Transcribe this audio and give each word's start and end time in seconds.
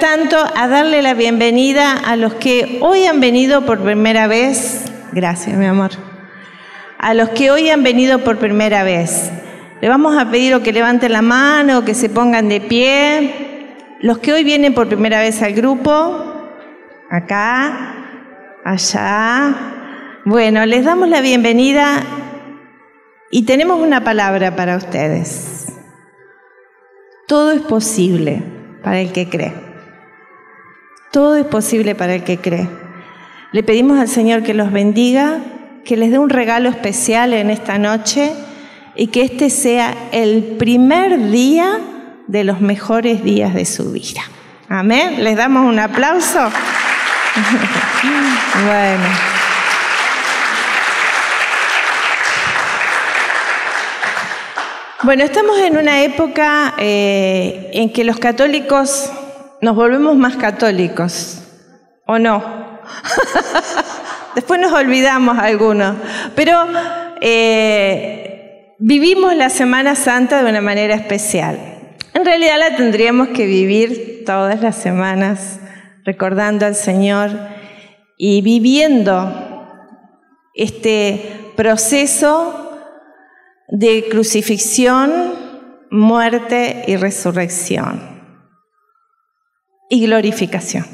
Tanto 0.00 0.36
a 0.36 0.68
darle 0.68 1.00
la 1.00 1.14
bienvenida 1.14 1.92
a 1.92 2.16
los 2.16 2.34
que 2.34 2.78
hoy 2.82 3.04
han 3.06 3.18
venido 3.18 3.64
por 3.64 3.80
primera 3.82 4.26
vez. 4.26 4.84
Gracias, 5.12 5.56
mi 5.56 5.64
amor. 5.64 5.92
A 6.98 7.14
los 7.14 7.30
que 7.30 7.50
hoy 7.50 7.70
han 7.70 7.82
venido 7.82 8.18
por 8.18 8.36
primera 8.36 8.82
vez. 8.82 9.30
Le 9.80 9.88
vamos 9.88 10.18
a 10.18 10.30
pedir 10.30 10.60
que 10.60 10.72
levanten 10.72 11.12
la 11.12 11.22
mano 11.22 11.84
que 11.84 11.94
se 11.94 12.10
pongan 12.10 12.48
de 12.50 12.60
pie. 12.60 13.76
Los 14.00 14.18
que 14.18 14.34
hoy 14.34 14.44
vienen 14.44 14.74
por 14.74 14.86
primera 14.86 15.20
vez 15.20 15.40
al 15.40 15.54
grupo, 15.54 16.50
acá, 17.10 17.94
allá. 18.64 19.54
Bueno, 20.26 20.66
les 20.66 20.84
damos 20.84 21.08
la 21.08 21.22
bienvenida 21.22 22.02
y 23.30 23.46
tenemos 23.46 23.80
una 23.80 24.04
palabra 24.04 24.56
para 24.56 24.76
ustedes. 24.76 25.72
Todo 27.26 27.52
es 27.52 27.62
posible 27.62 28.42
para 28.82 29.00
el 29.00 29.12
que 29.12 29.28
cree. 29.28 29.65
Todo 31.12 31.36
es 31.36 31.44
posible 31.46 31.94
para 31.94 32.14
el 32.14 32.24
que 32.24 32.38
cree. 32.38 32.68
Le 33.52 33.62
pedimos 33.62 33.98
al 33.98 34.08
Señor 34.08 34.42
que 34.42 34.54
los 34.54 34.72
bendiga, 34.72 35.38
que 35.84 35.96
les 35.96 36.10
dé 36.10 36.18
un 36.18 36.30
regalo 36.30 36.68
especial 36.68 37.32
en 37.32 37.50
esta 37.50 37.78
noche 37.78 38.32
y 38.94 39.06
que 39.08 39.22
este 39.22 39.50
sea 39.50 39.94
el 40.12 40.56
primer 40.58 41.30
día 41.30 41.78
de 42.26 42.44
los 42.44 42.60
mejores 42.60 43.22
días 43.22 43.54
de 43.54 43.64
su 43.64 43.92
vida. 43.92 44.22
Amén. 44.68 45.22
Les 45.22 45.36
damos 45.36 45.64
un 45.64 45.78
aplauso. 45.78 46.40
bueno. 48.66 49.36
Bueno, 55.02 55.22
estamos 55.22 55.58
en 55.60 55.76
una 55.76 56.02
época 56.02 56.74
eh, 56.78 57.70
en 57.74 57.92
que 57.92 58.02
los 58.02 58.18
católicos 58.18 59.12
nos 59.60 59.74
volvemos 59.76 60.16
más 60.16 60.36
católicos, 60.36 61.42
¿o 62.06 62.18
no? 62.18 62.42
Después 64.34 64.60
nos 64.60 64.72
olvidamos 64.72 65.38
algunos, 65.38 65.96
pero 66.34 66.66
eh, 67.20 68.74
vivimos 68.78 69.34
la 69.34 69.48
Semana 69.48 69.94
Santa 69.94 70.42
de 70.42 70.50
una 70.50 70.60
manera 70.60 70.94
especial. 70.94 71.58
En 72.12 72.24
realidad 72.24 72.58
la 72.58 72.76
tendríamos 72.76 73.28
que 73.28 73.46
vivir 73.46 74.24
todas 74.26 74.60
las 74.60 74.76
semanas 74.76 75.60
recordando 76.04 76.66
al 76.66 76.74
Señor 76.74 77.30
y 78.16 78.42
viviendo 78.42 79.42
este 80.54 81.52
proceso 81.56 82.78
de 83.68 84.06
crucifixión, 84.08 85.34
muerte 85.90 86.84
y 86.86 86.96
resurrección. 86.96 88.15
Y 89.88 90.06
glorificación. 90.06 90.86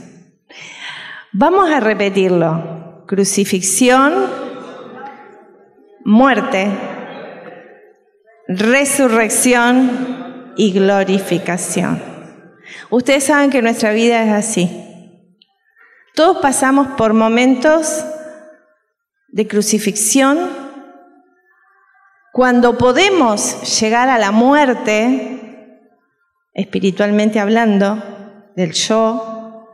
Vamos 1.32 1.70
a 1.70 1.80
repetirlo. 1.80 3.04
Crucifixión, 3.06 4.12
muerte, 6.04 6.70
resurrección 8.48 10.52
y 10.56 10.72
glorificación. 10.72 12.02
Ustedes 12.90 13.24
saben 13.24 13.50
que 13.50 13.62
nuestra 13.62 13.92
vida 13.92 14.22
es 14.22 14.32
así. 14.32 14.70
Todos 16.14 16.38
pasamos 16.38 16.88
por 16.98 17.14
momentos 17.14 18.04
de 19.28 19.48
crucifixión, 19.48 20.38
cuando 22.32 22.78
podemos 22.78 23.80
llegar 23.80 24.08
a 24.08 24.18
la 24.18 24.30
muerte, 24.30 25.80
espiritualmente 26.52 27.40
hablando, 27.40 28.11
del 28.56 28.72
yo, 28.72 29.66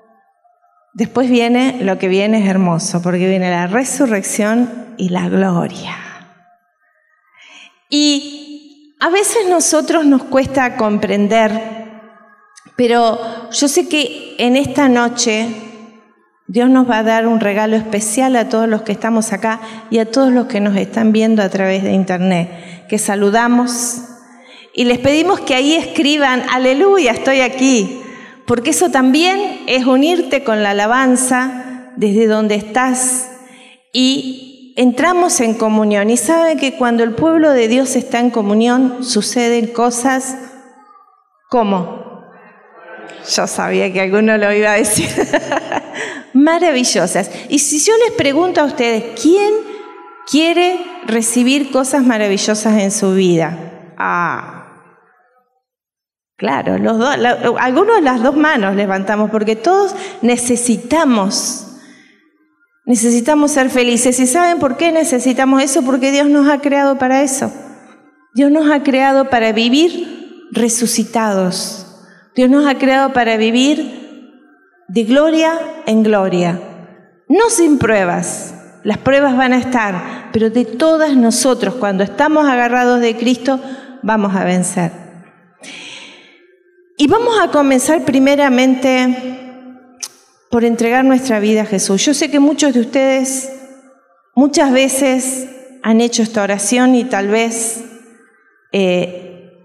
después 0.95 1.31
viene 1.31 1.79
lo 1.83 1.99
que 1.99 2.09
viene 2.09 2.43
es 2.43 2.49
hermoso, 2.49 3.03
porque 3.03 3.29
viene 3.29 3.51
la 3.51 3.67
resurrección 3.67 4.95
y 4.97 5.09
la 5.11 5.29
gloria. 5.29 5.97
Y 7.91 8.95
a 9.01 9.09
veces 9.09 9.49
nosotros 9.49 10.05
nos 10.05 10.25
cuesta 10.25 10.77
comprender, 10.77 11.87
pero 12.77 13.51
yo 13.51 13.69
sé 13.69 13.89
que 13.89 14.35
en 14.39 14.57
esta 14.57 14.89
noche 14.89 15.49
Dios 16.49 16.71
nos 16.71 16.89
va 16.89 16.99
a 16.99 17.03
dar 17.03 17.27
un 17.27 17.41
regalo 17.41 17.77
especial 17.77 18.35
a 18.35 18.49
todos 18.49 18.67
los 18.69 18.83
que 18.83 18.93
estamos 18.93 19.33
acá 19.35 19.61
y 19.91 19.99
a 19.99 20.11
todos 20.11 20.33
los 20.33 20.47
que 20.47 20.61
nos 20.61 20.77
están 20.77 21.13
viendo 21.13 21.43
a 21.43 21.51
través 21.51 21.83
de 21.83 21.93
internet, 21.93 22.87
que 22.89 22.99
saludamos. 22.99 24.03
Y 24.75 24.85
les 24.85 24.99
pedimos 24.99 25.41
que 25.41 25.55
ahí 25.55 25.75
escriban, 25.75 26.43
aleluya, 26.51 27.13
estoy 27.13 27.43
aquí, 27.43 27.98
porque 28.49 28.71
eso 28.71 28.91
también 28.91 29.61
es 29.69 29.87
unirte 29.87 30.43
con 30.43 30.65
la 30.65 30.71
alabanza 30.71 31.93
desde 31.97 32.27
donde 32.27 32.57
estás 32.57 33.31
y 33.93 34.75
entramos 34.77 35.41
en 35.41 35.55
comunión. 35.55 36.11
Y 36.11 36.17
saben 36.17 36.59
que 36.59 36.75
cuando 36.75 37.05
el 37.05 37.13
pueblo 37.13 37.53
de 37.53 37.69
Dios 37.69 37.95
está 37.95 38.19
en 38.19 38.31
comunión 38.31 39.05
suceden 39.05 39.69
cosas 39.69 40.37
como... 41.51 42.09
Yo 43.31 43.47
sabía 43.47 43.93
que 43.93 44.01
alguno 44.01 44.39
lo 44.39 44.51
iba 44.53 44.73
a 44.73 44.77
decir. 44.77 45.09
maravillosas. 46.33 47.31
Y 47.49 47.59
si 47.59 47.79
yo 47.81 47.93
les 47.99 48.13
pregunto 48.13 48.61
a 48.61 48.65
ustedes, 48.65 49.21
¿quién 49.21 49.53
quiere 50.31 50.79
recibir 51.07 51.71
cosas 51.71 52.05
maravillosas 52.05 52.81
en 52.81 52.91
su 52.91 53.13
vida? 53.15 53.59
Ah, 53.99 54.58
claro, 56.39 56.79
los 56.79 56.97
dos, 56.97 57.15
algunos 57.59 57.97
de 57.97 58.03
las 58.03 58.23
dos 58.23 58.35
manos 58.35 58.75
levantamos 58.75 59.31
porque 59.31 59.57
todos 59.57 59.95
necesitamos. 60.23 61.67
Necesitamos 62.87 63.51
ser 63.51 63.69
felices. 63.69 64.19
¿Y 64.19 64.27
saben 64.27 64.59
por 64.59 64.79
qué 64.79 64.93
necesitamos 64.93 65.63
eso? 65.63 65.83
Porque 65.83 66.11
Dios 66.11 66.27
nos 66.29 66.49
ha 66.49 66.63
creado 66.63 66.97
para 66.97 67.23
eso. 67.23 67.53
Dios 68.35 68.51
nos 68.51 68.71
ha 68.71 68.83
creado 68.83 69.29
para 69.29 69.53
vivir 69.53 70.49
resucitados. 70.53 71.85
Dios 72.35 72.49
nos 72.49 72.67
ha 72.67 72.79
creado 72.79 73.13
para 73.13 73.37
vivir 73.37 73.99
de 74.89 75.05
gloria 75.05 75.53
en 75.87 76.03
gloria. 76.03 76.61
No 77.29 77.51
sin 77.51 77.79
pruebas, 77.79 78.55
las 78.85 78.97
pruebas 78.99 79.37
van 79.37 79.53
a 79.53 79.59
estar, 79.59 80.31
pero 80.33 80.49
de 80.49 80.65
todas 80.65 81.15
nosotros, 81.15 81.75
cuando 81.75 82.05
estamos 82.05 82.49
agarrados 82.49 83.01
de 83.01 83.17
Cristo, 83.17 83.61
vamos 84.03 84.35
a 84.35 84.45
vencer. 84.45 84.93
Y 87.01 87.07
vamos 87.07 87.39
a 87.41 87.53
comenzar 87.53 88.05
primeramente 88.05 89.39
por 90.51 90.65
entregar 90.65 91.05
nuestra 91.05 91.39
vida 91.39 91.63
a 91.63 91.65
Jesús. 91.65 92.05
Yo 92.05 92.13
sé 92.13 92.29
que 92.29 92.41
muchos 92.41 92.75
de 92.75 92.81
ustedes 92.81 93.53
muchas 94.35 94.73
veces 94.73 95.49
han 95.85 96.01
hecho 96.01 96.25
esta 96.25 96.43
oración 96.43 96.97
y 96.97 97.05
tal 97.05 97.29
vez 97.29 97.85
eh, 98.73 99.63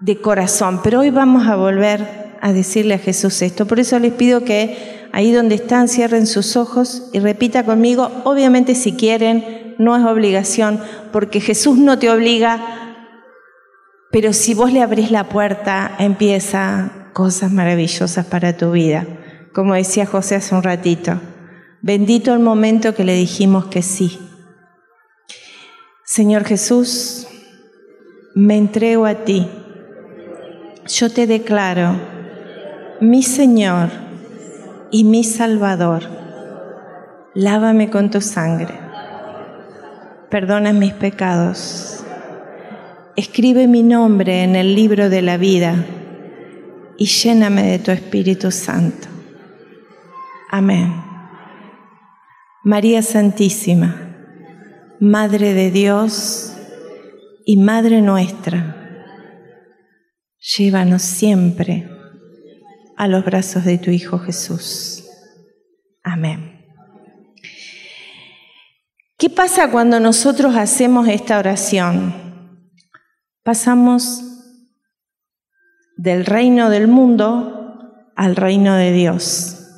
de 0.00 0.20
corazón, 0.20 0.82
pero 0.84 1.00
hoy 1.00 1.08
vamos 1.08 1.48
a 1.48 1.56
volver 1.56 2.36
a 2.42 2.52
decirle 2.52 2.92
a 2.92 2.98
Jesús 2.98 3.40
esto. 3.40 3.66
Por 3.66 3.80
eso 3.80 3.98
les 3.98 4.12
pido 4.12 4.44
que 4.44 5.08
ahí 5.12 5.32
donde 5.32 5.54
están 5.54 5.88
cierren 5.88 6.26
sus 6.26 6.58
ojos 6.58 7.08
y 7.14 7.20
repita 7.20 7.64
conmigo, 7.64 8.10
obviamente 8.24 8.74
si 8.74 8.92
quieren, 8.92 9.74
no 9.78 9.96
es 9.96 10.04
obligación, 10.04 10.78
porque 11.10 11.40
Jesús 11.40 11.78
no 11.78 11.98
te 11.98 12.10
obliga, 12.10 12.75
pero 14.16 14.32
si 14.32 14.54
vos 14.54 14.72
le 14.72 14.80
abrís 14.80 15.10
la 15.10 15.24
puerta, 15.24 15.94
empieza 15.98 17.10
cosas 17.12 17.52
maravillosas 17.52 18.24
para 18.24 18.56
tu 18.56 18.70
vida. 18.72 19.06
Como 19.52 19.74
decía 19.74 20.06
José 20.06 20.36
hace 20.36 20.54
un 20.54 20.62
ratito, 20.62 21.20
bendito 21.82 22.32
el 22.32 22.40
momento 22.40 22.94
que 22.94 23.04
le 23.04 23.12
dijimos 23.12 23.66
que 23.66 23.82
sí. 23.82 24.18
Señor 26.02 26.44
Jesús, 26.44 27.26
me 28.34 28.56
entrego 28.56 29.04
a 29.04 29.16
ti. 29.16 29.50
Yo 30.86 31.12
te 31.12 31.26
declaro 31.26 32.00
mi 33.02 33.22
Señor 33.22 33.90
y 34.90 35.04
mi 35.04 35.24
Salvador, 35.24 36.04
lávame 37.34 37.90
con 37.90 38.10
tu 38.10 38.22
sangre, 38.22 38.80
perdona 40.30 40.72
mis 40.72 40.94
pecados, 40.94 42.05
escribe 43.16 43.66
mi 43.66 43.82
nombre 43.82 44.42
en 44.42 44.56
el 44.56 44.74
libro 44.74 45.08
de 45.08 45.22
la 45.22 45.38
vida 45.38 45.86
y 46.98 47.06
lléname 47.06 47.62
de 47.62 47.78
tu 47.78 47.90
Espíritu 47.90 48.50
Santo. 48.50 49.08
Amén. 50.50 51.02
María 52.62 53.02
Santísima, 53.02 54.16
Madre 55.00 55.54
de 55.54 55.70
Dios 55.70 56.52
y 57.44 57.56
Madre 57.56 58.02
nuestra, 58.02 58.76
llévanos 60.38 61.02
siempre 61.02 61.88
a 62.96 63.08
los 63.08 63.24
brazos 63.24 63.64
de 63.64 63.78
tu 63.78 63.90
Hijo 63.90 64.18
Jesús. 64.18 65.04
Amén. 66.02 66.66
¿Qué 69.18 69.30
pasa 69.30 69.70
cuando 69.70 70.00
nosotros 70.00 70.54
hacemos 70.56 71.08
esta 71.08 71.38
oración? 71.38 72.25
Pasamos 73.46 74.24
del 75.96 76.26
reino 76.26 76.68
del 76.68 76.88
mundo 76.88 78.02
al 78.16 78.34
reino 78.34 78.74
de 78.74 78.90
Dios. 78.90 79.68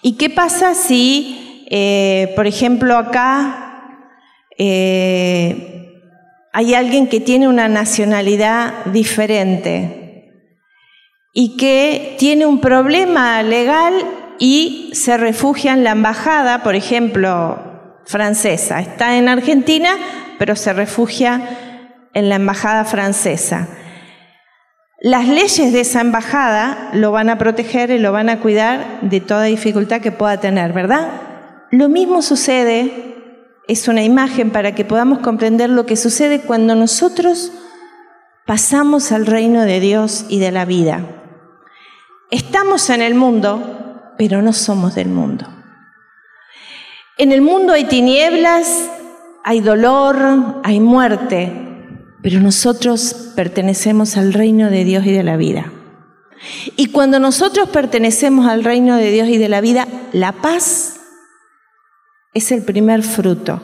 ¿Y 0.00 0.16
qué 0.16 0.30
pasa 0.30 0.74
si, 0.74 1.66
eh, 1.70 2.32
por 2.36 2.46
ejemplo, 2.46 2.96
acá 2.96 4.00
eh, 4.56 5.92
hay 6.54 6.72
alguien 6.72 7.06
que 7.06 7.20
tiene 7.20 7.48
una 7.48 7.68
nacionalidad 7.68 8.86
diferente 8.86 10.32
y 11.34 11.58
que 11.58 12.16
tiene 12.18 12.46
un 12.46 12.62
problema 12.62 13.42
legal 13.42 13.92
y 14.38 14.88
se 14.94 15.18
refugia 15.18 15.74
en 15.74 15.84
la 15.84 15.90
embajada, 15.90 16.62
por 16.62 16.74
ejemplo, 16.74 18.00
francesa? 18.06 18.80
Está 18.80 19.18
en 19.18 19.28
Argentina, 19.28 19.90
pero 20.38 20.56
se 20.56 20.72
refugia 20.72 21.65
en 22.16 22.30
la 22.30 22.36
embajada 22.36 22.86
francesa. 22.86 23.68
Las 25.02 25.28
leyes 25.28 25.70
de 25.74 25.80
esa 25.80 26.00
embajada 26.00 26.88
lo 26.94 27.12
van 27.12 27.28
a 27.28 27.36
proteger 27.36 27.90
y 27.90 27.98
lo 27.98 28.10
van 28.10 28.30
a 28.30 28.40
cuidar 28.40 29.02
de 29.02 29.20
toda 29.20 29.42
dificultad 29.42 30.00
que 30.00 30.12
pueda 30.12 30.40
tener, 30.40 30.72
¿verdad? 30.72 31.10
Lo 31.70 31.90
mismo 31.90 32.22
sucede, 32.22 33.16
es 33.68 33.86
una 33.86 34.02
imagen 34.02 34.50
para 34.50 34.74
que 34.74 34.86
podamos 34.86 35.18
comprender 35.18 35.68
lo 35.68 35.84
que 35.84 35.96
sucede 35.96 36.40
cuando 36.40 36.74
nosotros 36.74 37.52
pasamos 38.46 39.12
al 39.12 39.26
reino 39.26 39.60
de 39.62 39.78
Dios 39.78 40.24
y 40.30 40.38
de 40.38 40.52
la 40.52 40.64
vida. 40.64 41.02
Estamos 42.30 42.88
en 42.88 43.02
el 43.02 43.14
mundo, 43.14 44.14
pero 44.16 44.40
no 44.40 44.54
somos 44.54 44.94
del 44.94 45.08
mundo. 45.08 45.46
En 47.18 47.30
el 47.30 47.42
mundo 47.42 47.74
hay 47.74 47.84
tinieblas, 47.84 48.88
hay 49.44 49.60
dolor, 49.60 50.16
hay 50.64 50.80
muerte, 50.80 51.65
pero 52.26 52.40
nosotros 52.40 53.14
pertenecemos 53.36 54.16
al 54.16 54.32
reino 54.32 54.68
de 54.68 54.82
Dios 54.82 55.06
y 55.06 55.12
de 55.12 55.22
la 55.22 55.36
vida. 55.36 55.72
Y 56.74 56.86
cuando 56.86 57.20
nosotros 57.20 57.68
pertenecemos 57.68 58.48
al 58.48 58.64
reino 58.64 58.96
de 58.96 59.12
Dios 59.12 59.28
y 59.28 59.38
de 59.38 59.48
la 59.48 59.60
vida, 59.60 59.86
la 60.12 60.32
paz 60.32 60.98
es 62.34 62.50
el 62.50 62.64
primer 62.64 63.04
fruto 63.04 63.60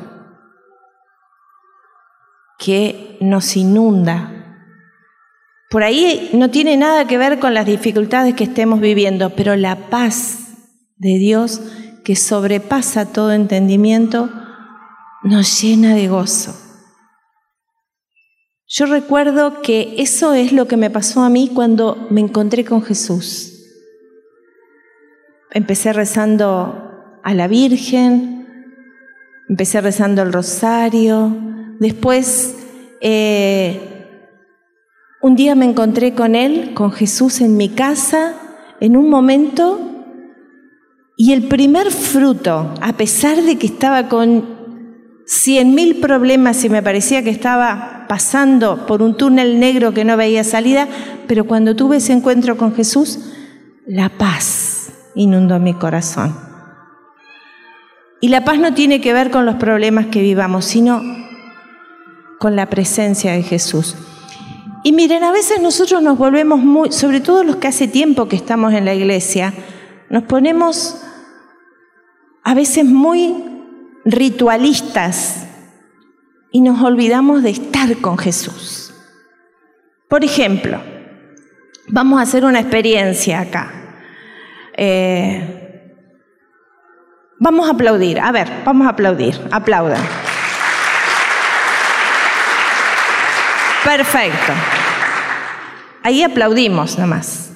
que 2.56 3.16
nos 3.20 3.56
inunda. 3.56 4.30
Por 5.68 5.82
ahí 5.82 6.30
no 6.32 6.48
tiene 6.50 6.76
nada 6.76 7.08
que 7.08 7.18
ver 7.18 7.40
con 7.40 7.54
las 7.54 7.66
dificultades 7.66 8.36
que 8.36 8.44
estemos 8.44 8.80
viviendo, 8.80 9.30
pero 9.30 9.56
la 9.56 9.90
paz 9.90 10.38
de 10.98 11.18
Dios 11.18 11.62
que 12.04 12.14
sobrepasa 12.14 13.12
todo 13.12 13.32
entendimiento 13.32 14.30
nos 15.24 15.60
llena 15.60 15.96
de 15.96 16.06
gozo. 16.06 16.61
Yo 18.74 18.86
recuerdo 18.86 19.60
que 19.60 19.96
eso 19.98 20.32
es 20.32 20.50
lo 20.50 20.66
que 20.66 20.78
me 20.78 20.88
pasó 20.88 21.20
a 21.20 21.28
mí 21.28 21.50
cuando 21.52 22.06
me 22.08 22.22
encontré 22.22 22.64
con 22.64 22.82
Jesús. 22.82 23.66
Empecé 25.50 25.92
rezando 25.92 27.20
a 27.22 27.34
la 27.34 27.48
Virgen, 27.48 28.46
empecé 29.46 29.82
rezando 29.82 30.22
el 30.22 30.32
rosario, 30.32 31.36
después 31.80 32.56
eh, 33.02 34.06
un 35.20 35.36
día 35.36 35.54
me 35.54 35.66
encontré 35.66 36.14
con 36.14 36.34
Él, 36.34 36.72
con 36.72 36.92
Jesús 36.92 37.42
en 37.42 37.58
mi 37.58 37.69
casa, 37.69 38.36
en 38.80 38.96
un 38.96 39.10
momento, 39.10 39.80
y 41.19 41.34
el 41.34 41.46
primer 41.46 41.90
fruto, 41.90 42.72
a 42.80 42.94
pesar 42.94 43.42
de 43.42 43.58
que 43.58 43.66
estaba 43.66 44.08
con 44.08 44.62
cien 45.26 45.74
mil 45.74 46.00
problemas 46.00 46.64
y 46.64 46.70
me 46.70 46.82
parecía 46.82 47.22
que 47.22 47.30
estaba 47.30 48.01
pasando 48.12 48.84
por 48.84 49.00
un 49.00 49.16
túnel 49.16 49.58
negro 49.58 49.94
que 49.94 50.04
no 50.04 50.18
veía 50.18 50.44
salida, 50.44 50.86
pero 51.26 51.46
cuando 51.46 51.74
tuve 51.74 51.96
ese 51.96 52.12
encuentro 52.12 52.58
con 52.58 52.74
Jesús, 52.74 53.18
la 53.86 54.10
paz 54.10 54.92
inundó 55.14 55.58
mi 55.58 55.72
corazón. 55.72 56.36
Y 58.20 58.28
la 58.28 58.44
paz 58.44 58.58
no 58.58 58.74
tiene 58.74 59.00
que 59.00 59.14
ver 59.14 59.30
con 59.30 59.46
los 59.46 59.54
problemas 59.54 60.08
que 60.08 60.20
vivamos, 60.20 60.66
sino 60.66 61.00
con 62.38 62.54
la 62.54 62.68
presencia 62.68 63.32
de 63.32 63.42
Jesús. 63.44 63.96
Y 64.84 64.92
miren, 64.92 65.24
a 65.24 65.32
veces 65.32 65.62
nosotros 65.62 66.02
nos 66.02 66.18
volvemos 66.18 66.60
muy, 66.60 66.92
sobre 66.92 67.20
todo 67.20 67.44
los 67.44 67.56
que 67.56 67.68
hace 67.68 67.88
tiempo 67.88 68.28
que 68.28 68.36
estamos 68.36 68.74
en 68.74 68.84
la 68.84 68.92
iglesia, 68.92 69.54
nos 70.10 70.24
ponemos 70.24 71.02
a 72.42 72.52
veces 72.52 72.84
muy 72.84 73.42
ritualistas 74.04 75.46
y 76.52 76.60
nos 76.60 76.82
olvidamos 76.82 77.43
de 77.43 77.50
estar 77.50 77.96
con 77.99 78.19
Jesús. 78.19 78.94
Por 80.08 80.25
ejemplo, 80.25 80.81
vamos 81.88 82.20
a 82.20 82.22
hacer 82.22 82.44
una 82.44 82.60
experiencia 82.60 83.41
acá. 83.41 83.72
Eh, 84.76 85.96
vamos 87.38 87.67
a 87.67 87.72
aplaudir, 87.72 88.20
a 88.20 88.31
ver, 88.31 88.48
vamos 88.65 88.86
a 88.86 88.91
aplaudir, 88.91 89.41
aplaudan. 89.50 90.03
Perfecto. 93.84 94.53
Ahí 96.03 96.22
aplaudimos 96.22 96.98
nomás. 96.98 97.50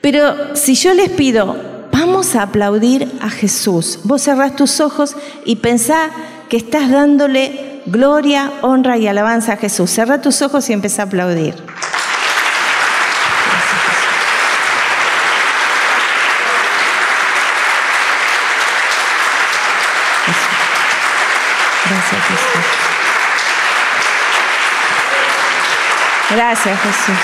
Pero 0.00 0.56
si 0.56 0.74
yo 0.74 0.94
les 0.94 1.10
pido, 1.10 1.70
Vamos 2.00 2.34
a 2.34 2.42
aplaudir 2.44 3.12
a 3.20 3.28
Jesús. 3.28 4.00
Vos 4.04 4.22
cerrás 4.22 4.56
tus 4.56 4.80
ojos 4.80 5.16
y 5.44 5.56
pensá 5.56 6.10
que 6.48 6.56
estás 6.56 6.90
dándole 6.90 7.69
gloria, 7.86 8.52
honra 8.62 8.96
y 8.98 9.06
alabanza 9.06 9.54
a 9.54 9.56
Jesús. 9.56 9.90
Cerrá 9.90 10.20
tus 10.20 10.42
ojos 10.42 10.68
y 10.70 10.72
empezá 10.72 11.02
a 11.02 11.04
aplaudir. 11.06 11.54
Gracias 21.90 22.26
Jesús. 22.26 22.64
Gracias 26.30 26.80
Jesús. 26.80 27.18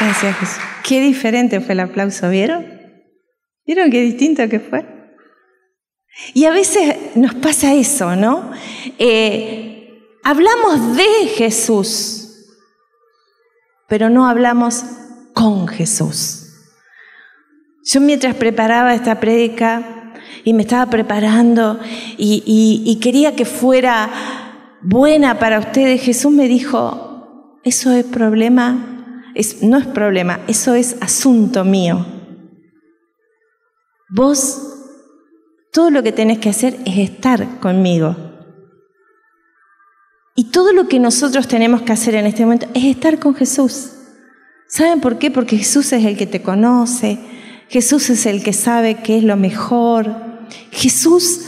Gracias 0.00 0.36
Jesús. 0.38 0.58
Qué 0.86 1.00
diferente 1.00 1.60
fue 1.60 1.72
el 1.72 1.80
aplauso, 1.80 2.28
¿vieron? 2.28 2.66
¿Vieron 3.66 3.90
qué 3.90 4.00
distinto 4.00 4.48
que 4.48 4.60
fue? 4.60 4.97
Y 6.34 6.44
a 6.44 6.50
veces 6.50 7.16
nos 7.16 7.34
pasa 7.34 7.74
eso, 7.74 8.16
¿no? 8.16 8.50
Eh, 8.98 10.02
hablamos 10.24 10.96
de 10.96 11.26
Jesús, 11.36 12.48
pero 13.88 14.10
no 14.10 14.26
hablamos 14.26 14.84
con 15.34 15.68
Jesús. 15.68 16.48
Yo 17.84 18.00
mientras 18.00 18.34
preparaba 18.34 18.94
esta 18.94 19.18
prédica 19.18 20.12
y 20.44 20.52
me 20.52 20.62
estaba 20.62 20.90
preparando 20.90 21.80
y, 22.18 22.98
quería 23.02 23.34
que 23.34 23.44
fuera 23.44 24.10
buena 24.82 25.38
para 25.38 25.58
ustedes, 25.58 26.02
Jesús 26.02 26.32
me 26.32 26.48
dijo, 26.48 27.60
eso 27.64 27.92
es 27.92 28.04
problema, 28.04 29.24
no 29.62 29.78
es 29.78 29.86
problema, 29.86 30.40
eso 30.48 30.74
es 30.74 30.96
asunto 31.00 31.64
mío. 31.64 32.04
Vos, 34.10 34.77
todo 35.72 35.90
lo 35.90 36.02
que 36.02 36.12
tenés 36.12 36.38
que 36.38 36.48
hacer 36.48 36.78
es 36.84 36.98
estar 36.98 37.60
conmigo. 37.60 38.16
Y 40.34 40.50
todo 40.50 40.72
lo 40.72 40.88
que 40.88 41.00
nosotros 41.00 41.48
tenemos 41.48 41.82
que 41.82 41.92
hacer 41.92 42.14
en 42.14 42.26
este 42.26 42.44
momento 42.44 42.68
es 42.74 42.84
estar 42.84 43.18
con 43.18 43.34
Jesús. 43.34 43.90
¿Saben 44.68 45.00
por 45.00 45.18
qué? 45.18 45.30
Porque 45.30 45.56
Jesús 45.56 45.92
es 45.92 46.04
el 46.04 46.16
que 46.16 46.26
te 46.26 46.42
conoce, 46.42 47.18
Jesús 47.68 48.08
es 48.10 48.26
el 48.26 48.42
que 48.42 48.52
sabe 48.52 48.96
qué 49.02 49.18
es 49.18 49.24
lo 49.24 49.36
mejor. 49.36 50.14
Jesús 50.70 51.40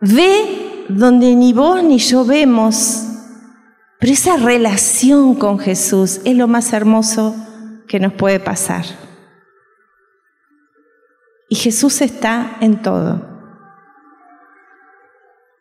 ve 0.00 0.84
donde 0.88 1.34
ni 1.34 1.52
vos 1.52 1.82
ni 1.82 1.98
yo 1.98 2.24
vemos, 2.24 3.02
pero 3.98 4.12
esa 4.12 4.36
relación 4.36 5.34
con 5.34 5.58
Jesús 5.58 6.20
es 6.24 6.36
lo 6.36 6.48
más 6.48 6.72
hermoso 6.72 7.34
que 7.88 7.98
nos 7.98 8.12
puede 8.12 8.40
pasar. 8.40 9.05
Y 11.48 11.56
Jesús 11.56 12.00
está 12.00 12.56
en 12.60 12.82
todo. 12.82 13.36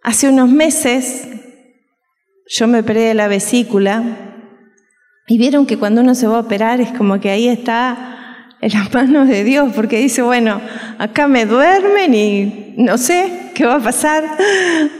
Hace 0.02 0.30
unos 0.30 0.50
meses 0.50 1.28
yo 2.48 2.68
me 2.68 2.80
operé 2.80 3.02
de 3.02 3.14
la 3.16 3.28
vesícula 3.28 4.04
y 5.28 5.38
vieron 5.38 5.66
que 5.66 5.78
cuando 5.78 6.02
uno 6.02 6.14
se 6.14 6.28
va 6.28 6.38
a 6.38 6.42
operar 6.42 6.80
es 6.80 6.92
como 6.92 7.20
que 7.20 7.32
ahí 7.32 7.48
está 7.48 8.16
en 8.62 8.72
las 8.74 8.94
manos 8.94 9.28
de 9.28 9.44
Dios, 9.44 9.74
porque 9.76 9.98
dice, 9.98 10.22
bueno, 10.22 10.62
acá 10.98 11.28
me 11.28 11.46
duermen 11.46 12.14
y 12.14 12.74
no 12.78 12.98
sé 12.98 13.52
qué 13.54 13.66
va 13.66 13.76
a 13.76 13.80
pasar. 13.80 14.24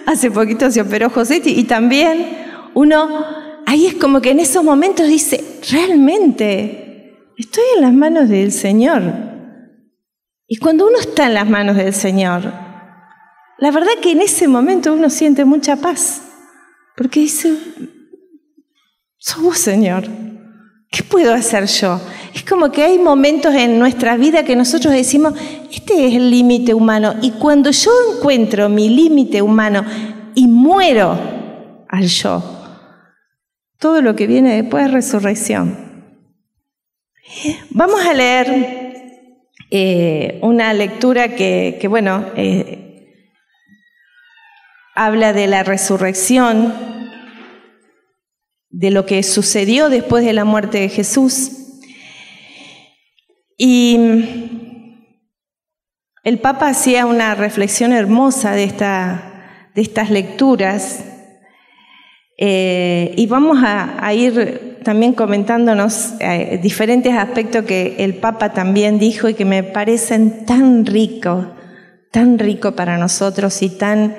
Hace 0.06 0.32
poquito 0.32 0.70
se 0.72 0.82
operó 0.82 1.10
José 1.10 1.42
y 1.44 1.64
también 1.64 2.28
uno, 2.74 3.26
ahí 3.66 3.86
es 3.88 3.96
como 3.96 4.22
que 4.22 4.32
en 4.32 4.40
esos 4.40 4.64
momentos 4.64 5.08
dice, 5.08 5.44
realmente 5.72 7.32
estoy 7.38 7.64
en 7.76 7.82
las 7.82 7.94
manos 7.94 8.30
del 8.30 8.52
Señor. 8.52 9.35
Y 10.48 10.58
cuando 10.58 10.88
uno 10.88 11.00
está 11.00 11.26
en 11.26 11.34
las 11.34 11.50
manos 11.50 11.76
del 11.76 11.94
Señor, 11.94 12.54
la 13.58 13.72
verdad 13.72 13.94
que 14.02 14.12
en 14.12 14.22
ese 14.22 14.48
momento 14.48 14.94
uno 14.94 15.10
siente 15.10 15.46
mucha 15.46 15.76
paz, 15.78 16.22
porque 16.96 17.22
dice, 17.22 17.58
sos 19.18 19.42
vos, 19.42 19.58
Señor. 19.58 20.04
¿Qué 20.92 21.04
puedo 21.04 21.34
hacer 21.34 21.66
yo? 21.66 22.00
Es 22.34 22.44
como 22.44 22.72
que 22.72 22.84
hay 22.84 22.98
momentos 22.98 23.54
en 23.54 23.80
nuestra 23.80 24.16
vida 24.16 24.46
que 24.46 24.56
nosotros 24.56 24.94
decimos, 24.94 25.34
este 25.72 26.08
es 26.08 26.16
el 26.16 26.30
límite 26.30 26.74
humano. 26.74 27.16
Y 27.22 27.32
cuando 27.32 27.72
yo 27.72 27.92
encuentro 28.14 28.70
mi 28.70 28.88
límite 28.88 29.42
humano 29.42 29.84
y 30.36 30.48
muero 30.48 31.86
al 31.90 32.08
yo, 32.08 32.44
todo 33.78 34.02
lo 34.02 34.16
que 34.16 34.26
viene 34.26 34.62
después 34.62 34.86
es 34.86 34.92
resurrección. 34.92 35.78
Vamos 37.72 38.06
a 38.06 38.14
leer 38.14 38.85
eh, 39.72 40.40
una 40.42 40.74
lectura 40.74 41.36
que, 41.36 41.86
bueno, 41.90 42.26
eh, 42.36 43.22
habla 44.96 45.34
de 45.34 45.48
la 45.48 45.64
resurrección, 45.64 46.74
de 48.70 48.92
lo 48.92 49.06
que 49.06 49.24
sucedió 49.24 49.90
después 49.90 50.26
de 50.26 50.34
la 50.34 50.46
muerte 50.46 50.80
de 50.80 50.90
Jesús. 50.90 51.52
Y 53.58 53.98
el 56.24 56.40
Papa 56.40 56.70
hacía 56.70 57.06
una 57.06 57.36
reflexión 57.36 57.94
hermosa 57.94 58.52
de, 58.52 58.66
esta, 58.66 59.72
de 59.76 59.82
estas 59.82 60.10
lecturas 60.10 61.06
eh, 62.38 63.14
y 63.16 63.28
vamos 63.28 63.60
a, 63.64 64.14
ir 64.14 64.75
también 64.86 65.14
comentándonos 65.14 66.14
eh, 66.20 66.60
diferentes 66.62 67.12
aspectos 67.12 67.66
que 67.66 67.96
el 67.98 68.14
Papa 68.14 68.54
también 68.54 69.00
dijo 69.00 69.28
y 69.28 69.34
que 69.34 69.44
me 69.44 69.64
parecen 69.64 70.46
tan 70.46 70.86
ricos, 70.86 71.48
tan 72.12 72.38
rico 72.38 72.74
para 72.74 72.98
nosotros 72.98 73.64
y 73.64 73.70
tan 73.70 74.16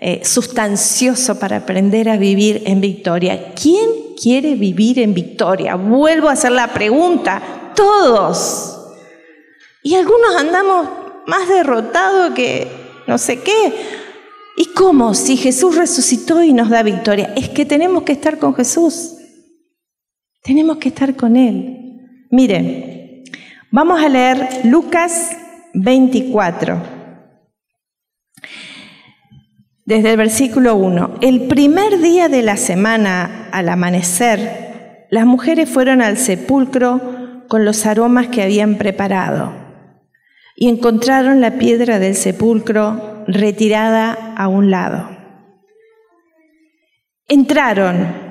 eh, 0.00 0.20
sustancioso 0.24 1.38
para 1.38 1.58
aprender 1.58 2.08
a 2.08 2.16
vivir 2.16 2.64
en 2.66 2.80
victoria. 2.80 3.54
¿Quién 3.54 3.88
quiere 4.20 4.56
vivir 4.56 4.98
en 4.98 5.14
victoria? 5.14 5.76
Vuelvo 5.76 6.28
a 6.28 6.32
hacer 6.32 6.50
la 6.50 6.66
pregunta, 6.74 7.72
todos. 7.76 8.76
Y 9.84 9.94
algunos 9.94 10.34
andamos 10.36 10.88
más 11.28 11.48
derrotados 11.48 12.32
que 12.34 12.66
no 13.06 13.16
sé 13.18 13.38
qué, 13.38 13.72
¿Y 14.60 14.72
cómo? 14.72 15.14
Si 15.14 15.36
Jesús 15.36 15.76
resucitó 15.76 16.42
y 16.42 16.52
nos 16.52 16.68
da 16.68 16.82
victoria. 16.82 17.32
Es 17.36 17.48
que 17.48 17.64
tenemos 17.64 18.02
que 18.02 18.10
estar 18.10 18.40
con 18.40 18.56
Jesús. 18.56 19.17
Tenemos 20.42 20.78
que 20.78 20.88
estar 20.88 21.16
con 21.16 21.36
Él. 21.36 22.26
Miren, 22.30 23.24
vamos 23.70 24.02
a 24.02 24.08
leer 24.08 24.60
Lucas 24.64 25.36
24. 25.74 26.82
Desde 29.84 30.10
el 30.10 30.16
versículo 30.16 30.76
1. 30.76 31.18
El 31.22 31.48
primer 31.48 31.98
día 31.98 32.28
de 32.28 32.42
la 32.42 32.56
semana, 32.56 33.48
al 33.52 33.68
amanecer, 33.68 35.06
las 35.10 35.24
mujeres 35.24 35.68
fueron 35.68 36.02
al 36.02 36.18
sepulcro 36.18 37.46
con 37.48 37.64
los 37.64 37.86
aromas 37.86 38.28
que 38.28 38.42
habían 38.42 38.76
preparado 38.76 39.52
y 40.54 40.68
encontraron 40.68 41.40
la 41.40 41.52
piedra 41.52 41.98
del 41.98 42.16
sepulcro 42.16 43.24
retirada 43.28 44.34
a 44.36 44.48
un 44.48 44.70
lado. 44.70 45.08
Entraron, 47.28 48.27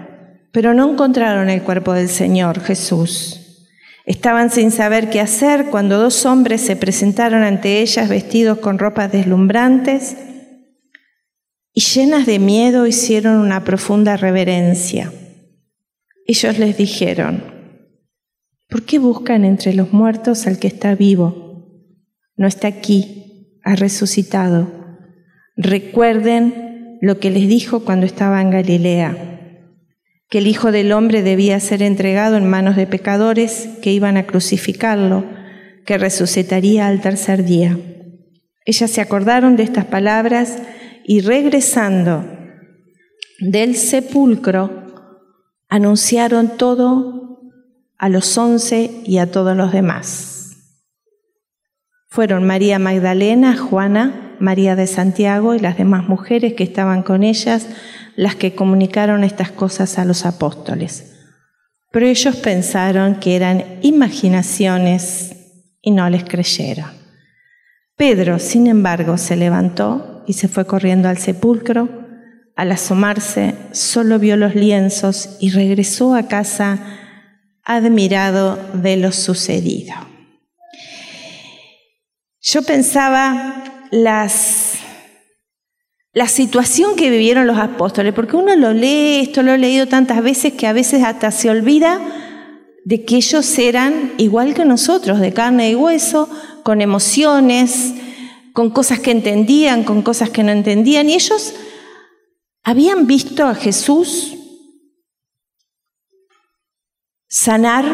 pero 0.58 0.74
no 0.74 0.92
encontraron 0.92 1.52
el 1.52 1.62
cuerpo 1.62 1.94
del 1.94 2.10
Señor 2.10 2.62
Jesús. 2.62 3.70
Estaban 4.08 4.50
sin 4.50 4.72
saber 4.72 5.12
qué 5.12 5.22
hacer 5.22 5.68
cuando 5.70 6.00
dos 6.00 6.26
hombres 6.26 6.62
se 6.62 6.76
presentaron 6.76 7.44
ante 7.44 7.80
ellas 7.80 8.10
vestidos 8.10 8.58
con 8.58 8.80
ropas 8.80 9.12
deslumbrantes 9.12 10.18
y 11.74 11.82
llenas 11.82 12.26
de 12.26 12.40
miedo 12.40 12.88
hicieron 12.88 13.38
una 13.38 13.64
profunda 13.64 14.18
reverencia. 14.18 15.14
Ellos 16.26 16.58
les 16.58 16.76
dijeron, 16.76 17.44
¿por 18.68 18.82
qué 18.82 18.98
buscan 18.98 19.46
entre 19.46 19.76
los 19.76 19.94
muertos 19.94 20.48
al 20.48 20.58
que 20.58 20.70
está 20.70 20.96
vivo? 20.96 21.68
No 22.36 22.48
está 22.48 22.68
aquí, 22.68 23.60
ha 23.64 23.76
resucitado. 23.76 24.74
Recuerden 25.56 26.98
lo 27.00 27.20
que 27.20 27.30
les 27.30 27.48
dijo 27.48 27.82
cuando 27.82 28.08
estaba 28.08 28.42
en 28.42 28.50
Galilea, 28.50 29.37
que 30.30 30.40
el 30.40 30.48
Hijo 30.48 30.72
del 30.72 30.92
Hombre 30.92 31.24
debía 31.24 31.60
ser 31.60 31.82
entregado 31.82 32.36
en 32.36 32.50
manos 32.50 32.76
de 32.76 32.88
pecadores 32.88 33.70
que 33.82 33.94
iban 33.94 34.18
a 34.18 34.26
crucificarlo, 34.26 35.26
que 35.86 35.98
resucitaría 35.98 36.88
al 36.88 37.02
tercer 37.02 37.46
día. 37.46 37.78
Ellas 38.66 38.92
se 38.92 39.00
acordaron 39.00 39.56
de 39.56 39.64
estas 39.64 39.86
palabras 39.86 40.58
y 41.06 41.22
regresando 41.22 42.26
del 43.40 43.76
sepulcro, 43.76 44.84
anunciaron 45.70 46.58
todo 46.58 47.40
a 47.98 48.10
los 48.10 48.38
once 48.38 48.92
y 49.06 49.20
a 49.20 49.32
todos 49.32 49.56
los 49.56 49.72
demás. 49.72 50.58
Fueron 52.10 52.46
María 52.46 52.80
Magdalena, 52.80 53.56
Juana, 53.56 54.36
María 54.40 54.76
de 54.76 54.88
Santiago 54.88 55.56
y 55.56 55.60
las 55.60 55.78
demás 55.78 56.08
mujeres 56.08 56.54
que 56.54 56.64
estaban 56.64 57.04
con 57.04 57.24
ellas 57.24 57.68
las 58.18 58.36
que 58.36 58.56
comunicaron 58.56 59.24
estas 59.24 59.52
cosas 59.52 59.98
a 60.00 60.04
los 60.04 60.26
apóstoles. 60.26 61.14
Pero 61.92 62.08
ellos 62.08 62.36
pensaron 62.36 63.16
que 63.16 63.36
eran 63.36 63.78
imaginaciones 63.84 65.36
y 65.82 65.92
no 65.92 66.10
les 66.10 66.26
creyeron. 66.26 66.90
Pedro, 67.96 68.40
sin 68.40 68.68
embargo, 68.68 69.18
se 69.18 69.36
levantó 69.36 70.24
y 70.28 70.34
se 70.34 70.48
fue 70.48 70.66
corriendo 70.66 71.08
al 71.08 71.20
sepulcro. 71.20 72.08
Al 72.56 72.72
asomarse, 72.72 73.54
solo 73.72 74.18
vio 74.18 74.36
los 74.36 74.56
lienzos 74.56 75.38
y 75.40 75.52
regresó 75.52 76.16
a 76.16 76.28
casa 76.28 76.80
admirado 77.64 78.58
de 78.74 78.98
lo 78.98 79.12
sucedido. 79.12 79.94
Yo 82.42 82.64
pensaba 82.64 83.64
las, 83.92 84.67
la 86.18 86.28
situación 86.28 86.96
que 86.96 87.12
vivieron 87.12 87.46
los 87.46 87.60
apóstoles, 87.60 88.12
porque 88.12 88.38
uno 88.38 88.56
lo 88.56 88.74
lee, 88.74 89.20
esto 89.20 89.44
lo 89.44 89.54
he 89.54 89.58
leído 89.60 89.86
tantas 89.86 90.24
veces 90.24 90.54
que 90.54 90.66
a 90.66 90.74
veces 90.74 91.04
hasta 91.04 91.30
se 91.30 91.48
olvida 91.48 92.02
de 92.86 93.06
que 93.06 93.18
ellos 93.18 93.60
eran 93.60 94.14
igual 94.18 94.56
que 94.56 94.66
nosotros, 94.66 95.20
de 95.20 95.32
carne 95.32 95.70
y 95.70 95.76
hueso, 95.76 96.28
con 96.64 96.82
emociones, 96.82 97.94
con 98.52 98.72
cosas 98.72 99.00
que 99.00 99.12
entendían, 99.12 99.84
con 99.84 100.02
cosas 100.02 100.32
que 100.32 100.42
no 100.42 100.52
entendían, 100.52 101.08
y 101.08 101.14
ellos 101.14 101.54
habían 102.64 103.06
visto 103.06 103.46
a 103.46 103.54
Jesús 103.54 104.34
sanar 107.30 107.86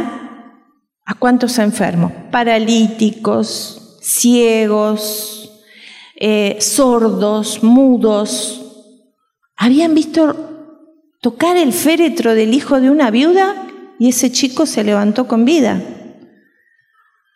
a 1.04 1.14
cuántos 1.16 1.60
enfermos, 1.60 2.14
paralíticos, 2.32 4.00
ciegos, 4.02 5.43
eh, 6.26 6.62
sordos, 6.62 7.64
mudos, 7.64 8.62
habían 9.58 9.94
visto 9.94 10.34
tocar 11.20 11.58
el 11.58 11.74
féretro 11.74 12.34
del 12.34 12.54
hijo 12.54 12.80
de 12.80 12.90
una 12.90 13.12
viuda 13.12 13.68
y 14.00 14.08
ese 14.08 14.32
chico 14.32 14.66
se 14.66 14.86
levantó 14.86 15.28
con 15.28 15.44
vida. 15.44 15.82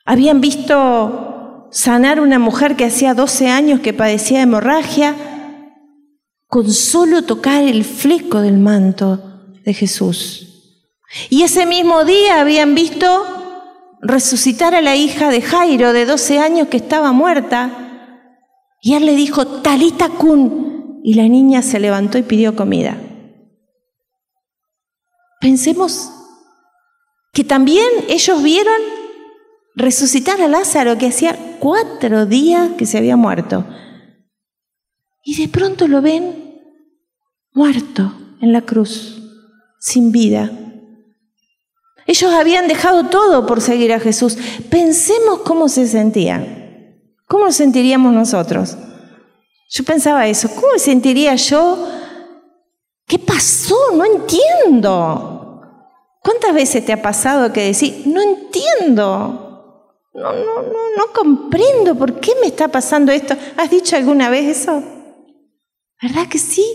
Habían 0.06 0.40
visto 0.40 1.68
sanar 1.70 2.22
una 2.22 2.40
mujer 2.40 2.78
que 2.78 2.86
hacía 2.86 3.14
12 3.14 3.50
años 3.50 3.82
que 3.82 3.92
padecía 3.92 4.42
hemorragia 4.42 5.18
con 6.48 6.72
solo 6.72 7.24
tocar 7.24 7.64
el 7.66 7.84
fleco 7.84 8.40
del 8.40 8.58
manto 8.58 9.22
de 9.66 9.74
Jesús. 9.74 10.94
Y 11.30 11.44
ese 11.44 11.66
mismo 11.66 12.06
día 12.06 12.40
habían 12.40 12.74
visto 12.74 13.26
resucitar 14.02 14.76
a 14.76 14.82
la 14.82 14.96
hija 14.96 15.30
de 15.30 15.42
Jairo 15.42 15.92
de 15.92 16.06
12 16.06 16.40
años 16.40 16.70
que 16.70 16.78
estaba 16.78 17.12
muerta 17.12 17.84
y 18.82 18.94
él 18.94 19.06
le 19.06 19.16
dijo, 19.16 19.46
Talita 19.62 20.10
kun, 20.10 21.02
y 21.04 21.14
la 21.16 21.28
niña 21.28 21.62
se 21.62 21.80
levantó 21.80 22.18
y 22.18 22.24
pidió 22.24 22.56
comida. 22.56 22.98
Pensemos 25.40 26.12
que 27.34 27.44
también 27.44 27.88
ellos 28.10 28.42
vieron 28.42 28.82
resucitar 29.76 30.42
a 30.42 30.48
Lázaro, 30.48 30.98
que 30.98 31.08
hacía 31.08 31.58
cuatro 31.60 32.26
días 32.26 32.72
que 32.78 32.86
se 32.86 32.98
había 32.98 33.16
muerto. 33.16 33.66
Y 35.24 35.40
de 35.40 35.48
pronto 35.48 35.88
lo 35.88 36.02
ven 36.02 36.62
muerto 37.52 38.14
en 38.42 38.54
la 38.54 38.62
cruz, 38.62 39.22
sin 39.80 40.12
vida. 40.12 40.52
Ellos 42.08 42.34
habían 42.34 42.68
dejado 42.68 43.10
todo 43.10 43.46
por 43.46 43.62
seguir 43.62 43.94
a 43.94 44.00
Jesús. 44.00 44.38
Pensemos 44.70 45.40
cómo 45.40 45.70
se 45.70 45.88
sentían. 45.88 46.57
¿Cómo 47.28 47.46
nos 47.46 47.56
sentiríamos 47.56 48.14
nosotros? 48.14 48.78
Yo 49.70 49.84
pensaba 49.84 50.28
eso, 50.28 50.50
¿cómo 50.56 50.78
sentiría 50.78 51.36
yo? 51.36 51.88
¿Qué 53.06 53.20
pasó? 53.20 53.76
No 53.94 54.06
entiendo. 54.06 55.62
¿Cuántas 56.22 56.54
veces 56.54 56.86
te 56.86 56.94
ha 56.94 57.02
pasado 57.02 57.52
que 57.52 57.72
decís, 57.72 58.06
no 58.06 58.22
entiendo? 58.22 59.44
No, 60.14 60.34
no, 60.34 60.62
no, 60.62 60.96
no 60.98 61.14
comprendo 61.14 61.96
por 61.96 62.20
qué 62.20 62.34
me 62.42 62.48
está 62.48 62.70
pasando 62.70 63.12
esto. 63.12 63.36
¿Has 63.58 63.70
dicho 63.70 63.96
alguna 63.96 64.30
vez 64.30 64.62
eso? 64.62 64.84
¿Verdad 66.02 66.28
que 66.30 66.40
sí? 66.40 66.66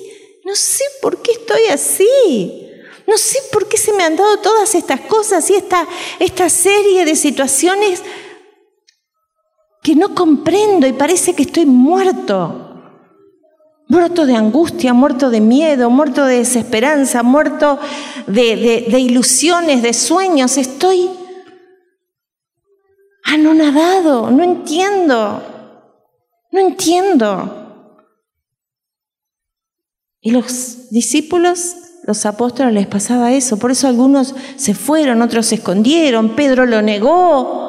No 0.44 0.54
sé 0.54 0.85
por 1.00 1.23
qué 1.23 1.32
estoy 1.32 1.66
así. 1.71 2.71
No 3.06 3.18
sé 3.18 3.38
por 3.52 3.68
qué 3.68 3.76
se 3.76 3.92
me 3.92 4.04
han 4.04 4.16
dado 4.16 4.38
todas 4.38 4.75
estas 4.75 5.00
cosas 5.00 5.49
y 5.50 5.54
esta, 5.54 5.87
esta 6.18 6.49
serie 6.49 7.04
de 7.04 7.16
situaciones 7.16 8.02
que 9.82 9.96
no 9.96 10.14
comprendo 10.14 10.86
y 10.86 10.92
parece 10.92 11.34
que 11.34 11.42
estoy 11.42 11.66
muerto. 11.66 12.68
Muerto 13.88 14.24
de 14.24 14.36
angustia, 14.36 14.94
muerto 14.94 15.28
de 15.28 15.40
miedo, 15.40 15.90
muerto 15.90 16.24
de 16.24 16.38
desesperanza, 16.38 17.22
muerto 17.22 17.78
de, 18.26 18.98
ilusiones, 18.98 19.82
de 19.82 19.92
sueños. 19.92 20.56
Estoy 20.56 21.10
anonadado, 23.24 24.30
no 24.30 24.42
entiendo, 24.44 25.42
no 26.52 26.60
entiendo. 26.60 27.58
Y 30.20 30.30
los 30.30 30.90
discípulos, 30.90 31.74
los 32.04 32.24
apóstoles 32.24 32.72
les 32.72 32.86
pasaba 32.86 33.32
eso, 33.32 33.58
por 33.58 33.72
eso 33.72 33.88
algunos 33.88 34.34
se 34.56 34.74
fueron, 34.74 35.20
otros 35.20 35.46
se 35.46 35.56
escondieron, 35.56 36.36
Pedro 36.36 36.64
lo 36.64 36.80
negó, 36.80 37.62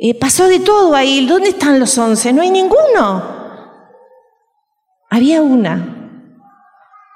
eh, 0.00 0.14
pasó 0.14 0.46
de 0.46 0.60
todo 0.60 0.94
ahí. 0.94 1.26
¿Dónde 1.26 1.48
están 1.48 1.80
los 1.80 1.98
once? 1.98 2.32
No 2.32 2.42
hay 2.42 2.50
ninguno. 2.50 3.36
Había 5.10 5.42
una, 5.42 6.44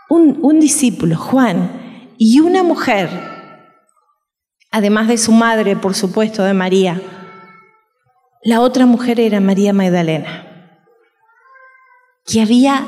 un, 0.09 0.39
un 0.43 0.59
discípulo, 0.59 1.17
Juan, 1.17 2.15
y 2.19 2.41
una 2.41 2.63
mujer, 2.63 3.09
además 4.71 5.07
de 5.07 5.19
su 5.19 5.31
madre, 5.31 5.77
por 5.77 5.95
supuesto, 5.95 6.43
de 6.43 6.55
María. 6.55 7.01
La 8.43 8.61
otra 8.61 8.87
mujer 8.87 9.21
era 9.21 9.39
María 9.41 9.73
Magdalena, 9.73 10.81
que 12.27 12.41
había 12.41 12.85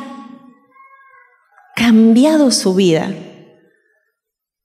cambiado 1.77 2.51
su 2.51 2.75
vida, 2.75 3.13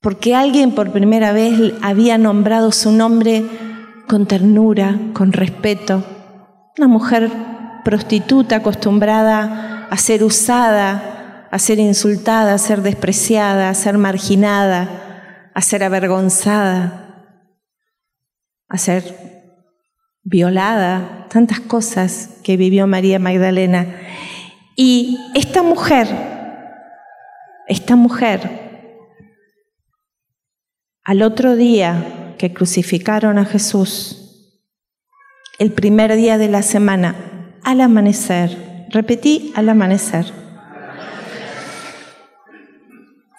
porque 0.00 0.34
alguien 0.34 0.74
por 0.74 0.90
primera 0.90 1.32
vez 1.32 1.74
había 1.82 2.18
nombrado 2.18 2.72
su 2.72 2.90
nombre 2.90 3.44
con 4.10 4.26
ternura, 4.26 4.98
con 5.12 5.30
respeto. 5.30 6.02
Una 6.76 6.88
mujer 6.88 7.30
prostituta 7.84 8.56
acostumbrada 8.56 9.86
a 9.88 9.96
ser 9.98 10.24
usada, 10.24 11.46
a 11.48 11.58
ser 11.60 11.78
insultada, 11.78 12.54
a 12.54 12.58
ser 12.58 12.82
despreciada, 12.82 13.68
a 13.68 13.74
ser 13.74 13.98
marginada, 13.98 15.52
a 15.54 15.62
ser 15.62 15.84
avergonzada, 15.84 17.36
a 18.68 18.78
ser 18.78 19.04
violada, 20.24 21.28
tantas 21.30 21.60
cosas 21.60 22.40
que 22.42 22.56
vivió 22.56 22.88
María 22.88 23.20
Magdalena. 23.20 23.86
Y 24.74 25.20
esta 25.36 25.62
mujer, 25.62 26.08
esta 27.68 27.94
mujer, 27.94 28.40
al 31.04 31.22
otro 31.22 31.54
día 31.54 32.19
que 32.40 32.54
crucificaron 32.54 33.36
a 33.36 33.44
Jesús, 33.44 34.56
el 35.58 35.72
primer 35.72 36.16
día 36.16 36.38
de 36.38 36.48
la 36.48 36.62
semana, 36.62 37.14
al 37.62 37.82
amanecer, 37.82 38.86
repetí, 38.88 39.52
al 39.54 39.68
amanecer, 39.68 40.32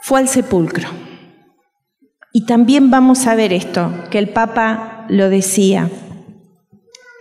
fue 0.04 0.20
al 0.20 0.28
sepulcro. 0.28 0.88
Y 2.32 2.46
también 2.46 2.92
vamos 2.92 3.26
a 3.26 3.34
ver 3.34 3.54
esto, 3.54 3.92
que 4.12 4.20
el 4.20 4.30
Papa 4.30 5.08
lo 5.10 5.30
decía. 5.30 5.90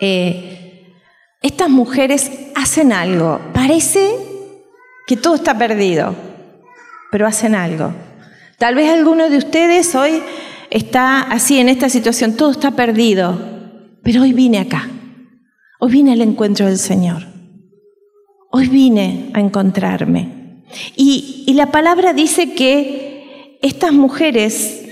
Eh, 0.03 0.85
estas 1.41 1.71
mujeres 1.71 2.31
hacen 2.57 2.93
algo, 2.93 3.41
parece 3.55 4.17
que 5.07 5.17
todo 5.17 5.37
está 5.37 5.57
perdido, 5.57 6.15
pero 7.11 7.27
hacen 7.27 7.55
algo. 7.55 7.95
Tal 8.59 8.75
vez 8.75 8.91
algunos 8.91 9.31
de 9.31 9.39
ustedes 9.39 9.95
hoy 9.95 10.23
está 10.71 11.23
así 11.23 11.59
en 11.59 11.69
esta 11.69 11.89
situación, 11.89 12.37
todo 12.37 12.51
está 12.51 12.71
perdido, 12.71 13.39
pero 14.03 14.23
hoy 14.23 14.33
vine 14.33 14.59
acá, 14.59 14.89
hoy 15.81 15.91
vine 15.93 16.13
al 16.13 16.21
encuentro 16.21 16.67
del 16.67 16.79
Señor, 16.79 17.27
hoy 18.51 18.69
vine 18.69 19.31
a 19.35 19.41
encontrarme. 19.41 20.65
Y, 20.97 21.45
y 21.47 21.55
la 21.55 21.73
palabra 21.73 22.13
dice 22.13 22.55
que 22.55 23.59
estas 23.63 23.93
mujeres 23.93 24.87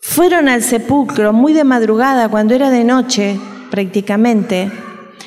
fueron 0.00 0.48
al 0.48 0.62
sepulcro 0.62 1.32
muy 1.32 1.52
de 1.52 1.64
madrugada, 1.64 2.28
cuando 2.28 2.54
era 2.54 2.70
de 2.70 2.84
noche 2.84 3.38
prácticamente, 3.70 4.70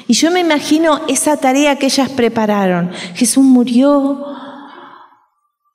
y 0.07 0.13
yo 0.13 0.31
me 0.31 0.39
imagino 0.39 1.01
esa 1.09 1.35
tarea 1.35 1.77
que 1.77 1.87
ellas 1.87 2.09
prepararon. 2.09 2.91
Jesús 3.13 3.43
murió, 3.43 4.25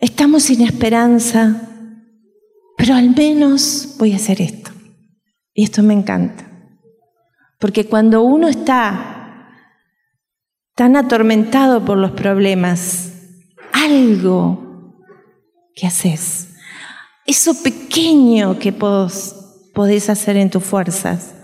estamos 0.00 0.44
sin 0.44 0.62
esperanza, 0.62 1.71
pero 2.82 2.96
al 2.96 3.14
menos 3.14 3.94
voy 3.96 4.12
a 4.12 4.16
hacer 4.16 4.42
esto. 4.42 4.72
Y 5.54 5.62
esto 5.62 5.84
me 5.84 5.94
encanta. 5.94 6.50
Porque 7.60 7.86
cuando 7.86 8.24
uno 8.24 8.48
está 8.48 9.48
tan 10.74 10.96
atormentado 10.96 11.84
por 11.84 11.96
los 11.96 12.10
problemas, 12.10 13.12
algo 13.72 14.96
que 15.76 15.86
haces, 15.86 16.56
eso 17.24 17.62
pequeño 17.62 18.58
que 18.58 18.72
podés 18.72 20.10
hacer 20.10 20.36
en 20.36 20.50
tus 20.50 20.64
fuerzas, 20.64 21.36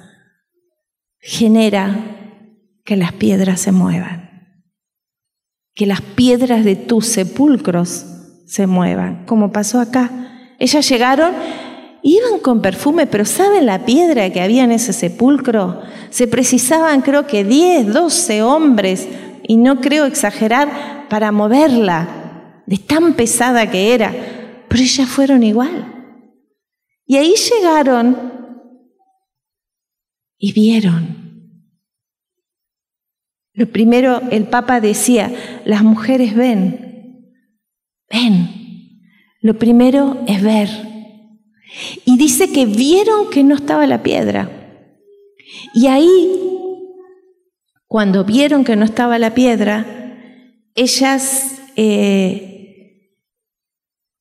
genera 1.20 2.04
que 2.84 2.96
las 2.96 3.12
piedras 3.12 3.60
se 3.60 3.70
muevan, 3.70 4.64
que 5.72 5.86
las 5.86 6.00
piedras 6.00 6.64
de 6.64 6.74
tus 6.74 7.06
sepulcros 7.06 8.06
se 8.44 8.66
muevan, 8.66 9.24
como 9.24 9.52
pasó 9.52 9.78
acá. 9.78 10.24
Ellas 10.58 10.88
llegaron, 10.88 11.34
iban 12.02 12.40
con 12.40 12.60
perfume, 12.60 13.06
pero 13.06 13.24
¿saben 13.24 13.66
la 13.66 13.84
piedra 13.84 14.30
que 14.30 14.40
había 14.40 14.64
en 14.64 14.72
ese 14.72 14.92
sepulcro? 14.92 15.82
Se 16.10 16.26
precisaban 16.26 17.00
creo 17.00 17.26
que 17.26 17.44
10, 17.44 17.92
12 17.92 18.42
hombres, 18.42 19.08
y 19.46 19.56
no 19.56 19.80
creo 19.80 20.04
exagerar, 20.04 21.06
para 21.08 21.32
moverla, 21.32 22.62
de 22.66 22.76
tan 22.76 23.14
pesada 23.14 23.70
que 23.70 23.94
era, 23.94 24.14
pero 24.68 24.82
ellas 24.82 25.08
fueron 25.08 25.42
igual. 25.42 25.94
Y 27.06 27.16
ahí 27.16 27.34
llegaron 27.34 28.16
y 30.36 30.52
vieron. 30.52 31.18
Lo 33.54 33.66
primero, 33.66 34.20
el 34.30 34.44
Papa 34.44 34.80
decía, 34.80 35.32
las 35.64 35.82
mujeres 35.82 36.36
ven, 36.36 37.34
ven, 38.10 38.57
lo 39.40 39.58
primero 39.58 40.22
es 40.26 40.42
ver. 40.42 40.68
Y 42.04 42.16
dice 42.16 42.52
que 42.52 42.66
vieron 42.66 43.30
que 43.30 43.44
no 43.44 43.54
estaba 43.54 43.86
la 43.86 44.02
piedra. 44.02 44.50
Y 45.74 45.86
ahí, 45.86 46.30
cuando 47.86 48.24
vieron 48.24 48.64
que 48.64 48.76
no 48.76 48.84
estaba 48.84 49.18
la 49.18 49.34
piedra, 49.34 49.86
ellas 50.74 51.60
eh, 51.76 53.14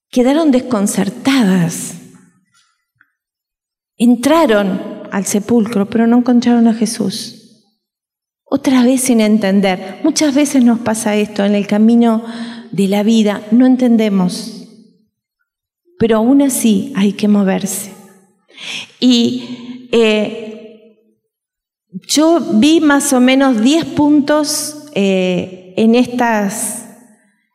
quedaron 0.09 0.51
desconcertadas. 0.51 1.95
Entraron 3.97 5.07
al 5.11 5.25
sepulcro, 5.25 5.89
pero 5.89 6.05
no 6.05 6.19
encontraron 6.19 6.67
a 6.67 6.73
Jesús. 6.73 7.65
Otra 8.43 8.83
vez 8.83 9.01
sin 9.01 9.19
entender. 9.19 9.99
Muchas 10.03 10.35
veces 10.35 10.63
nos 10.63 10.79
pasa 10.79 11.15
esto 11.15 11.43
en 11.43 11.55
el 11.55 11.65
camino 11.65 12.23
de 12.71 12.87
la 12.87 13.03
vida. 13.03 13.41
No 13.51 13.65
entendemos 13.65 14.56
pero 15.97 16.17
aún 16.17 16.41
así 16.41 16.93
hay 16.95 17.13
que 17.13 17.27
moverse. 17.27 17.91
Y 18.99 19.87
eh, 19.91 20.47
yo 22.07 22.39
vi 22.53 22.81
más 22.81 23.13
o 23.13 23.19
menos 23.19 23.61
10 23.61 23.85
puntos 23.85 24.85
eh, 24.93 25.73
en, 25.77 25.95
estas, 25.95 26.87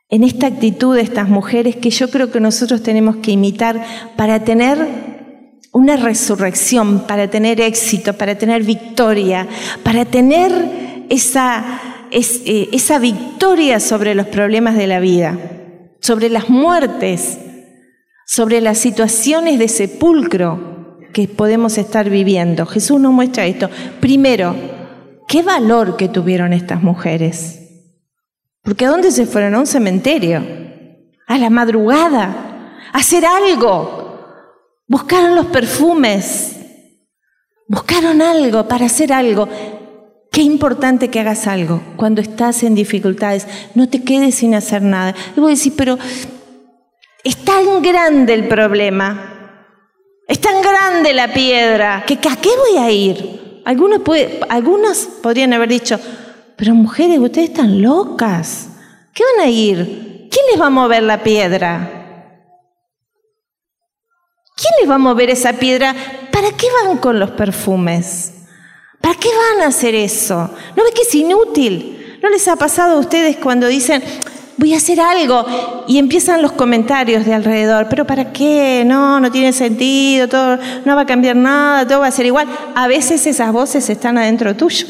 en 0.08 0.24
esta 0.24 0.46
actitud 0.46 0.94
de 0.94 1.02
estas 1.02 1.28
mujeres 1.28 1.76
que 1.76 1.90
yo 1.90 2.10
creo 2.10 2.30
que 2.30 2.40
nosotros 2.40 2.82
tenemos 2.82 3.16
que 3.16 3.32
imitar 3.32 3.84
para 4.16 4.44
tener 4.44 5.12
una 5.72 5.96
resurrección, 5.96 7.06
para 7.06 7.28
tener 7.28 7.60
éxito, 7.60 8.12
para 8.12 8.36
tener 8.36 8.62
victoria, 8.62 9.48
para 9.82 10.04
tener 10.04 11.06
esa, 11.08 11.80
eh, 12.10 12.68
esa 12.72 12.98
victoria 12.98 13.80
sobre 13.80 14.14
los 14.14 14.26
problemas 14.26 14.76
de 14.76 14.86
la 14.86 15.00
vida, 15.00 15.38
sobre 16.00 16.28
las 16.28 16.50
muertes 16.50 17.38
sobre 18.26 18.60
las 18.60 18.78
situaciones 18.78 19.58
de 19.58 19.68
sepulcro 19.68 20.98
que 21.12 21.28
podemos 21.28 21.78
estar 21.78 22.08
viviendo. 22.10 22.66
Jesús 22.66 23.00
nos 23.00 23.12
muestra 23.12 23.46
esto. 23.46 23.68
Primero, 24.00 24.54
qué 25.28 25.42
valor 25.42 25.96
que 25.96 26.08
tuvieron 26.08 26.52
estas 26.52 26.82
mujeres. 26.82 27.58
Porque 28.62 28.86
¿a 28.86 28.90
dónde 28.90 29.10
se 29.10 29.26
fueron? 29.26 29.54
A 29.54 29.60
un 29.60 29.66
cementerio, 29.66 30.42
a 31.26 31.38
la 31.38 31.50
madrugada, 31.50 32.78
a 32.92 32.98
hacer 32.98 33.24
algo. 33.26 34.00
Buscaron 34.86 35.34
los 35.34 35.46
perfumes, 35.46 36.56
buscaron 37.68 38.22
algo 38.22 38.68
para 38.68 38.86
hacer 38.86 39.12
algo. 39.12 39.48
Qué 40.30 40.42
importante 40.42 41.08
que 41.08 41.20
hagas 41.20 41.46
algo 41.46 41.82
cuando 41.96 42.20
estás 42.20 42.62
en 42.62 42.74
dificultades. 42.74 43.46
No 43.74 43.88
te 43.88 44.02
quedes 44.02 44.36
sin 44.36 44.54
hacer 44.54 44.80
nada. 44.80 45.14
Y 45.36 45.40
voy 45.40 45.50
a 45.50 45.54
decir, 45.56 45.74
pero 45.76 45.98
Es 47.24 47.36
tan 47.44 47.82
grande 47.82 48.34
el 48.34 48.48
problema, 48.48 49.32
es 50.26 50.40
tan 50.40 50.60
grande 50.60 51.12
la 51.12 51.32
piedra, 51.32 52.04
que 52.06 52.14
¿a 52.14 52.36
qué 52.36 52.50
voy 52.56 52.78
a 52.82 52.90
ir? 52.90 53.62
Algunos, 53.64 55.08
podrían 55.22 55.52
haber 55.52 55.68
dicho, 55.68 56.00
pero 56.56 56.74
mujeres, 56.74 57.18
ustedes 57.18 57.50
están 57.50 57.80
locas, 57.80 58.68
¿qué 59.14 59.22
van 59.36 59.46
a 59.46 59.50
ir? 59.50 60.28
¿Quién 60.30 60.46
les 60.50 60.60
va 60.60 60.66
a 60.66 60.70
mover 60.70 61.02
la 61.02 61.22
piedra? 61.22 61.98
¿Quién 64.56 64.72
les 64.80 64.90
va 64.90 64.96
a 64.96 64.98
mover 64.98 65.30
esa 65.30 65.52
piedra? 65.52 65.94
¿Para 66.32 66.50
qué 66.52 66.66
van 66.84 66.98
con 66.98 67.20
los 67.20 67.30
perfumes? 67.32 68.46
¿Para 69.00 69.14
qué 69.16 69.28
van 69.28 69.62
a 69.62 69.68
hacer 69.68 69.94
eso? 69.94 70.50
¿No 70.76 70.84
ves 70.84 70.94
que 70.94 71.02
es 71.02 71.14
inútil? 71.14 72.18
¿No 72.22 72.30
les 72.30 72.46
ha 72.48 72.56
pasado 72.56 72.96
a 72.96 73.00
ustedes 73.00 73.36
cuando 73.36 73.66
dicen, 73.66 74.02
voy 74.62 74.74
a 74.74 74.76
hacer 74.76 75.00
algo 75.00 75.44
y 75.88 75.98
empiezan 75.98 76.40
los 76.40 76.52
comentarios 76.52 77.26
de 77.26 77.34
alrededor, 77.34 77.88
pero 77.90 78.06
¿para 78.06 78.32
qué? 78.32 78.84
No, 78.86 79.18
no 79.18 79.32
tiene 79.32 79.52
sentido, 79.52 80.28
todo, 80.28 80.56
no 80.84 80.94
va 80.94 81.02
a 81.02 81.06
cambiar 81.06 81.34
nada, 81.34 81.84
todo 81.84 81.98
va 81.98 82.06
a 82.06 82.12
ser 82.12 82.26
igual. 82.26 82.46
A 82.76 82.86
veces 82.86 83.26
esas 83.26 83.52
voces 83.52 83.90
están 83.90 84.18
adentro 84.18 84.54
tuyo, 84.54 84.86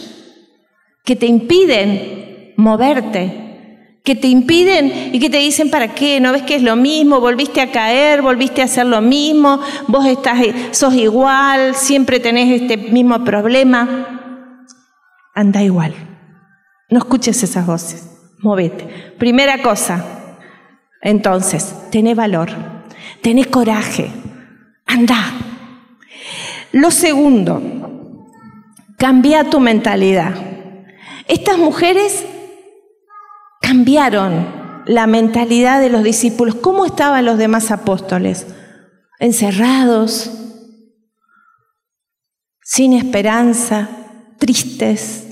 que 1.06 1.16
te 1.16 1.24
impiden 1.24 2.52
moverte, 2.58 3.96
que 4.04 4.14
te 4.14 4.28
impiden 4.28 5.14
y 5.14 5.18
que 5.18 5.30
te 5.30 5.38
dicen 5.38 5.70
para 5.70 5.94
qué, 5.94 6.20
no 6.20 6.32
ves 6.32 6.42
que 6.42 6.56
es 6.56 6.62
lo 6.62 6.76
mismo, 6.76 7.18
volviste 7.20 7.62
a 7.62 7.72
caer, 7.72 8.20
volviste 8.20 8.60
a 8.60 8.66
hacer 8.66 8.84
lo 8.84 9.00
mismo, 9.00 9.58
vos 9.88 10.04
estás, 10.04 10.38
sos 10.72 10.92
igual, 10.92 11.74
siempre 11.76 12.20
tenés 12.20 12.60
este 12.60 12.76
mismo 12.76 13.24
problema. 13.24 14.66
Anda 15.34 15.62
igual. 15.62 15.94
No 16.90 16.98
escuches 16.98 17.42
esas 17.42 17.66
voces, 17.66 18.11
movete. 18.42 19.14
Primera 19.18 19.62
cosa, 19.62 20.04
entonces, 21.00 21.74
tené 21.90 22.14
valor, 22.14 22.50
tené 23.22 23.46
coraje, 23.46 24.10
anda. 24.86 25.32
Lo 26.72 26.90
segundo, 26.90 28.28
cambia 28.98 29.50
tu 29.50 29.60
mentalidad. 29.60 30.34
Estas 31.28 31.58
mujeres 31.58 32.24
cambiaron 33.60 34.46
la 34.86 35.06
mentalidad 35.06 35.80
de 35.80 35.88
los 35.88 36.02
discípulos. 36.02 36.56
¿Cómo 36.56 36.84
estaban 36.84 37.24
los 37.24 37.38
demás 37.38 37.70
apóstoles? 37.70 38.46
Encerrados, 39.18 40.30
sin 42.62 42.92
esperanza, 42.92 43.88
tristes. 44.38 45.31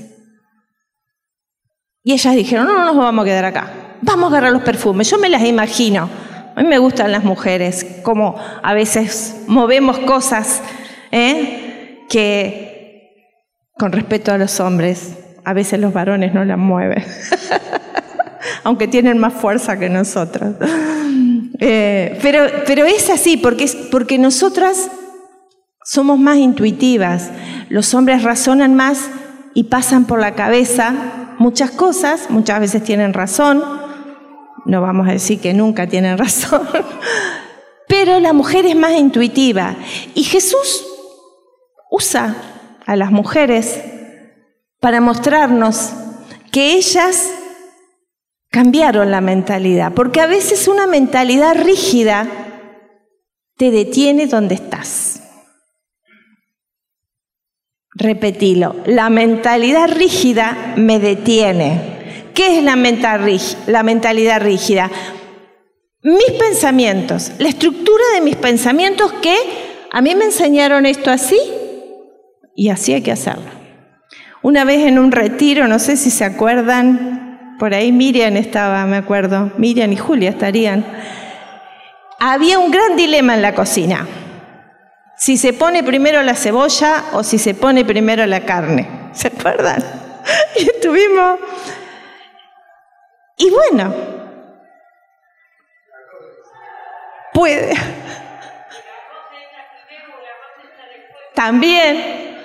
Y 2.11 2.15
ellas 2.15 2.35
dijeron, 2.35 2.67
no, 2.67 2.77
no 2.77 2.87
nos 2.87 2.97
vamos 2.97 3.23
a 3.23 3.25
quedar 3.25 3.45
acá, 3.45 3.71
vamos 4.03 4.25
a 4.25 4.29
agarrar 4.33 4.51
los 4.51 4.63
perfumes. 4.63 5.09
Yo 5.09 5.17
me 5.17 5.29
las 5.29 5.45
imagino. 5.45 6.11
A 6.57 6.61
mí 6.61 6.67
me 6.67 6.79
gustan 6.79 7.13
las 7.13 7.23
mujeres, 7.23 7.87
como 8.03 8.35
a 8.65 8.75
veces 8.75 9.43
movemos 9.47 10.01
cosas 10.01 10.61
¿eh? 11.13 12.05
que, 12.09 13.15
con 13.79 13.93
respeto 13.93 14.33
a 14.33 14.39
los 14.39 14.59
hombres, 14.59 15.19
a 15.45 15.53
veces 15.53 15.79
los 15.79 15.93
varones 15.93 16.35
no 16.35 16.45
las 16.45 16.59
mueven. 16.59 17.05
aunque 18.65 18.89
tienen 18.89 19.19
más 19.19 19.35
fuerza 19.35 19.79
que 19.79 19.89
nosotras. 19.89 20.55
Eh, 21.63 22.19
pero, 22.23 22.47
pero 22.67 22.87
es 22.87 23.11
así, 23.11 23.37
porque, 23.37 23.71
porque 23.91 24.17
nosotras 24.17 24.91
somos 25.85 26.19
más 26.19 26.39
intuitivas. 26.39 27.31
Los 27.69 27.93
hombres 27.93 28.23
razonan 28.23 28.75
más 28.75 29.11
y 29.53 29.65
pasan 29.65 30.07
por 30.07 30.21
la 30.21 30.35
cabeza 30.35 31.20
muchas 31.41 31.71
cosas, 31.71 32.29
muchas 32.29 32.61
veces 32.61 32.85
tienen 32.85 33.15
razón, 33.15 33.65
no 34.67 34.83
vamos 34.83 35.09
a 35.09 35.13
decir 35.13 35.41
que 35.41 35.55
nunca 35.55 35.87
tienen 35.87 36.19
razón, 36.25 36.69
pero 37.89 38.21
la 38.21 38.35
mujer 38.35 38.67
es 38.67 38.77
más 38.77 38.93
intuitiva. 38.93 39.75
Y 40.15 40.23
Jesús 40.23 40.87
usa 41.91 42.37
a 42.87 42.95
las 42.95 43.11
mujeres 43.11 43.81
para 44.81 45.01
mostrarnos 45.01 45.93
que 46.53 46.75
ellas 46.75 47.31
cambiaron 48.51 49.11
la 49.11 49.23
mentalidad, 49.23 49.93
porque 49.95 50.21
a 50.21 50.27
veces 50.27 50.69
una 50.69 50.87
mentalidad 50.87 51.55
rígida 51.55 52.29
te 53.57 53.71
detiene 53.71 54.27
donde 54.27 54.57
estás. 54.57 55.20
Repetilo, 57.93 58.77
la 58.87 59.11
mentalidad 59.11 59.89
rígida 59.89 60.75
me 60.77 61.01
detiene. 61.01 62.31
¿Qué 62.35 62.59
es 62.59 62.63
la, 62.65 62.77
mentalidad 62.77 64.41
rígida? 64.41 64.91
Mis 66.03 66.31
pensamientos, 66.39 67.33
la 67.39 67.49
estructura 67.49 68.05
de 68.15 68.21
mis 68.21 68.37
pensamientos 68.37 69.13
que 69.15 69.37
a 69.91 70.01
mí 70.01 70.15
me 70.15 70.27
enseñaron 70.27 70.87
esto 70.87 71.11
así 71.11 71.39
y 72.55 72.69
así 72.69 72.95
hay 72.95 73.03
que 73.03 73.13
hacerlo. 73.13 73.51
Una 74.43 74.65
vez 74.65 74.87
en 74.87 74.99
un 74.99 75.11
retiro, 75.11 75.67
no 75.67 75.79
sé 75.81 75.97
si 75.97 76.11
se 76.11 76.25
acuerdan, 76.25 77.57
por 77.59 77.75
ahí 77.75 77.91
Miriam 77.91 78.37
estaba, 78.37 78.87
me 78.87 78.97
acuerdo, 78.97 79.51
Miriam 79.59 79.93
y 79.93 79.97
Julia 79.97 80.31
estarían. 80.31 80.87
Había 82.21 82.59
un 82.59 82.71
gran 82.71 82.97
dilema 82.97 83.35
en 83.35 83.43
la 83.43 83.55
cocina. 83.55 84.07
Si 85.21 85.37
se 85.37 85.53
pone 85.53 85.85
primero 85.85 86.23
la 86.23 86.35
cebolla 86.35 87.11
o 87.13 87.23
si 87.23 87.37
se 87.37 87.53
pone 87.53 87.85
primero 87.85 88.25
la 88.25 88.41
carne. 88.47 88.89
¿Se 89.13 89.29
acuerdan? 89.29 89.85
Y 90.57 90.63
estuvimos... 90.63 91.39
Y 93.37 93.51
bueno, 93.51 93.95
puede. 97.33 97.75
También 101.35 102.39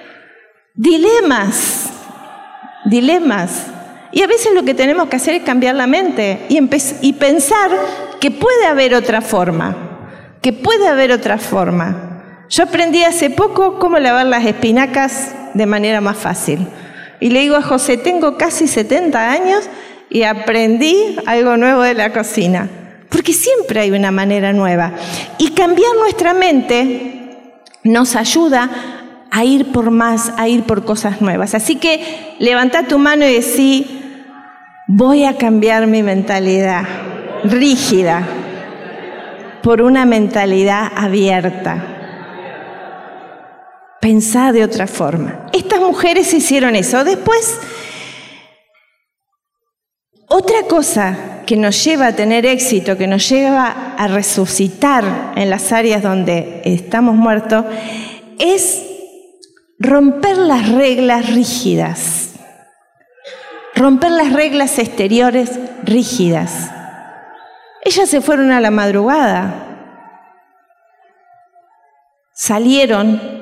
dilemas, 0.74 1.90
dilemas. 2.86 3.68
Y 4.12 4.22
a 4.22 4.28
veces 4.28 4.54
lo 4.54 4.64
que 4.64 4.74
tenemos 4.74 5.10
que 5.10 5.18
hacer 5.18 5.36
es 5.36 5.44
cambiar 5.44 5.76
la 5.76 5.88
mente 5.88 6.46
y, 6.48 6.60
y 7.02 7.14
pensar 7.14 7.72
que 8.22 8.32
puede 8.32 8.66
haber 8.66 8.96
otra 8.96 9.22
forma, 9.22 9.76
que 10.42 10.54
puede 10.54 10.88
haber 10.88 11.12
otra 11.12 11.38
forma. 11.38 12.05
Yo 12.50 12.64
aprendí 12.64 13.04
hace 13.04 13.30
poco 13.30 13.80
cómo 13.80 13.98
lavar 14.00 14.26
las 14.28 14.46
espinacas 14.46 15.34
de 15.54 15.66
manera 15.66 16.02
más 16.02 16.18
fácil. 16.18 16.68
Y 17.20 17.30
le 17.30 17.42
digo 17.42 17.56
a 17.56 17.62
José, 17.62 17.98
tengo 17.98 18.38
casi 18.38 18.68
70 18.68 19.32
años 19.32 19.70
y 20.10 20.24
aprendí 20.24 21.18
algo 21.26 21.58
nuevo 21.58 21.82
de 21.82 21.94
la 21.94 22.14
cocina. 22.14 22.70
Porque 23.10 23.34
siempre 23.34 23.80
hay 23.80 23.92
una 23.92 24.12
manera 24.12 24.54
nueva. 24.54 24.92
Y 25.38 25.52
cambiar 25.52 25.96
nuestra 26.00 26.34
mente 26.34 27.52
nos 27.84 28.16
ayuda 28.16 28.70
a 29.32 29.44
ir 29.44 29.72
por 29.72 29.92
más, 29.92 30.34
a 30.38 30.48
ir 30.48 30.64
por 30.64 30.86
cosas 30.86 31.22
nuevas. 31.22 31.56
Así 31.56 31.78
que 31.78 32.36
levanta 32.40 32.84
tu 32.84 33.00
mano 33.00 33.26
y 33.26 33.34
decí, 33.34 34.02
voy 34.88 35.26
a 35.26 35.38
cambiar 35.38 35.88
mi 35.88 36.04
mentalidad 36.04 36.84
rígida 37.44 38.24
por 39.62 39.82
una 39.82 40.06
mentalidad 40.06 40.92
abierta. 40.96 41.95
Pensar 44.06 44.54
de 44.54 44.64
otra 44.64 44.86
forma. 44.86 45.48
Estas 45.52 45.80
mujeres 45.80 46.32
hicieron 46.32 46.76
eso. 46.76 47.04
Después, 47.04 47.60
otra 50.30 50.62
cosa 50.70 51.42
que 51.48 51.58
nos 51.58 51.84
lleva 51.84 52.06
a 52.06 52.16
tener 52.16 52.46
éxito, 52.46 52.98
que 52.98 53.08
nos 53.08 53.28
lleva 53.28 53.96
a 53.98 54.08
resucitar 54.08 55.34
en 55.36 55.50
las 55.50 55.72
áreas 55.72 56.04
donde 56.04 56.62
estamos 56.66 57.16
muertos, 57.16 57.66
es 58.38 58.86
romper 59.80 60.38
las 60.38 60.70
reglas 60.70 61.34
rígidas 61.34 62.26
romper 63.76 64.12
las 64.12 64.32
reglas 64.32 64.80
exteriores 64.80 65.60
rígidas. 65.84 66.72
Ellas 67.84 68.10
se 68.10 68.22
fueron 68.22 68.52
a 68.52 68.62
la 68.62 68.72
madrugada, 68.72 69.64
salieron, 72.34 73.35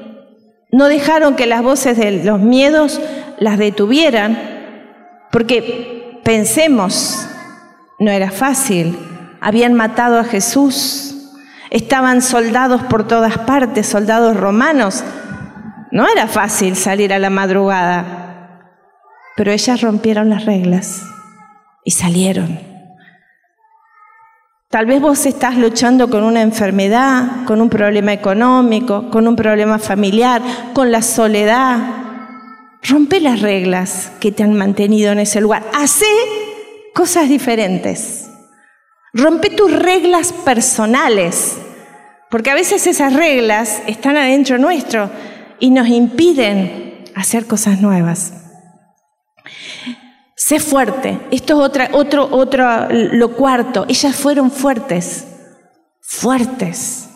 no 0.74 0.88
dejaron 0.88 1.36
que 1.36 1.46
las 1.46 1.62
voces 1.62 1.98
de 1.98 2.24
los 2.24 2.40
miedos 2.40 3.00
las 3.38 3.60
detuvieran, 3.60 4.40
porque 5.32 6.20
pensemos, 6.24 7.28
no 8.00 8.10
era 8.10 8.32
fácil, 8.32 8.98
habían 9.40 9.76
matado 9.76 10.18
a 10.18 10.24
Jesús, 10.24 11.14
estaban 11.70 12.24
soldados 12.24 12.82
por 12.82 13.08
todas 13.08 13.38
partes, 13.38 13.86
soldados 13.86 14.36
romanos, 14.36 15.04
no 15.92 16.08
era 16.08 16.28
fácil 16.28 16.76
salir 16.76 17.14
a 17.14 17.20
la 17.20 17.30
madrugada. 17.30 18.72
Pero 19.38 19.52
ellas 19.52 19.80
rompieron 19.82 20.32
las 20.32 20.46
reglas 20.46 21.04
y 21.84 21.92
salieron. 21.92 22.73
Tal 24.74 24.88
vez 24.88 25.00
vos 25.00 25.28
estás 25.28 25.56
luchando 25.56 26.10
con 26.10 26.24
una 26.24 26.42
enfermedad, 26.42 27.46
con 27.46 27.62
un 27.62 27.70
problema 27.70 28.12
económico, 28.12 29.12
con 29.12 29.28
un 29.28 29.36
problema 29.36 29.78
familiar, 29.78 30.42
con 30.74 30.92
la 30.92 31.04
soledad. 31.04 31.78
Rompe 32.82 33.20
las 33.20 33.42
reglas 33.42 34.12
que 34.20 34.32
te 34.32 34.42
han 34.42 34.56
mantenido 34.56 35.12
en 35.12 35.20
ese 35.20 35.42
lugar. 35.42 35.64
Hacé 35.76 36.08
cosas 36.96 37.30
diferentes. 37.30 38.28
Rompe 39.14 39.52
tus 39.52 39.72
reglas 39.72 40.34
personales, 40.34 41.56
porque 42.32 42.50
a 42.50 42.56
veces 42.56 42.88
esas 42.88 43.14
reglas 43.14 43.84
están 43.86 44.18
adentro 44.18 44.58
nuestro 44.58 45.12
y 45.60 45.70
nos 45.70 45.88
impiden 45.88 47.04
hacer 47.14 47.46
cosas 47.46 47.80
nuevas. 47.80 48.34
Sé 50.36 50.60
fuerte. 50.60 51.20
Esto 51.32 51.54
es 51.54 51.60
otra, 51.70 51.90
otro, 51.94 52.28
otro, 52.32 52.88
lo 52.90 53.36
cuarto. 53.36 53.86
Ellas 53.88 54.16
fueron 54.16 54.52
fuertes, 54.52 55.28
fuertes. 56.02 57.10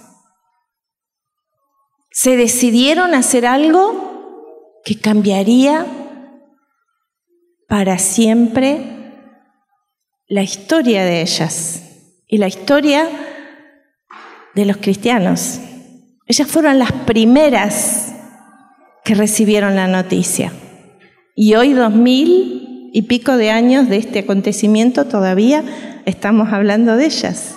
Se 2.12 2.36
decidieron 2.36 3.16
hacer 3.16 3.46
algo 3.46 4.82
que 4.84 5.00
cambiaría 5.00 5.86
para 7.68 8.00
siempre 8.00 8.98
la 10.28 10.44
historia 10.44 11.04
de 11.04 11.22
ellas 11.22 11.84
y 12.28 12.38
la 12.38 12.48
historia 12.48 13.08
de 14.56 14.66
los 14.66 14.78
cristianos. 14.78 15.60
Ellas 16.26 16.48
fueron 16.48 16.80
las 16.80 16.92
primeras 16.92 18.14
que 19.04 19.16
recibieron 19.16 19.76
la 19.76 19.88
noticia. 19.88 20.52
Y 21.36 21.56
hoy, 21.56 21.74
dos 21.74 21.94
mil 21.94 22.57
y 22.94 23.04
pico 23.04 23.38
de 23.38 23.52
años 23.52 23.90
de 23.90 23.98
este 23.98 24.20
acontecimiento, 24.20 25.06
todavía 25.06 25.64
estamos 26.06 26.52
hablando 26.54 26.96
de 26.96 27.06
ellas. 27.06 27.56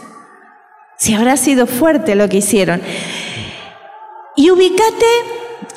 Si 0.97 1.15
habrá 1.15 1.37
sido 1.37 1.67
fuerte 1.67 2.15
lo 2.15 2.29
que 2.29 2.39
hicieron. 2.39 2.83
Y 4.37 4.51
ubícate 4.51 5.07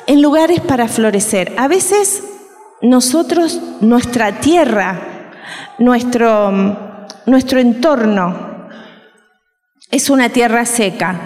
en 0.06 0.22
lugares 0.22 0.60
para 0.60 0.88
florecer. 0.88 1.52
A 1.56 1.68
veces 1.68 2.22
nosotros, 2.82 3.60
nuestra 3.80 4.40
tierra, 4.40 5.32
nuestro, 5.78 6.52
nuestro 7.26 7.58
entorno, 7.60 8.68
es 9.90 10.10
una 10.10 10.28
tierra 10.28 10.66
seca. 10.66 11.18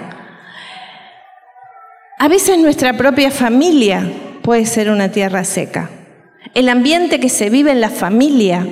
A 2.18 2.28
veces 2.28 2.58
nuestra 2.58 2.96
propia 2.96 3.30
familia 3.30 4.08
puede 4.42 4.66
ser 4.66 4.90
una 4.90 5.10
tierra 5.10 5.44
seca. 5.44 5.90
El 6.54 6.68
ambiente 6.68 7.20
que 7.20 7.28
se 7.28 7.50
vive 7.50 7.70
en 7.70 7.80
la 7.80 7.90
familia 7.90 8.66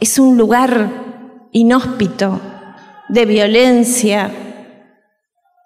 es 0.00 0.18
un 0.18 0.36
lugar 0.36 0.90
inhóspito 1.52 2.40
de 3.08 3.26
violencia, 3.26 4.30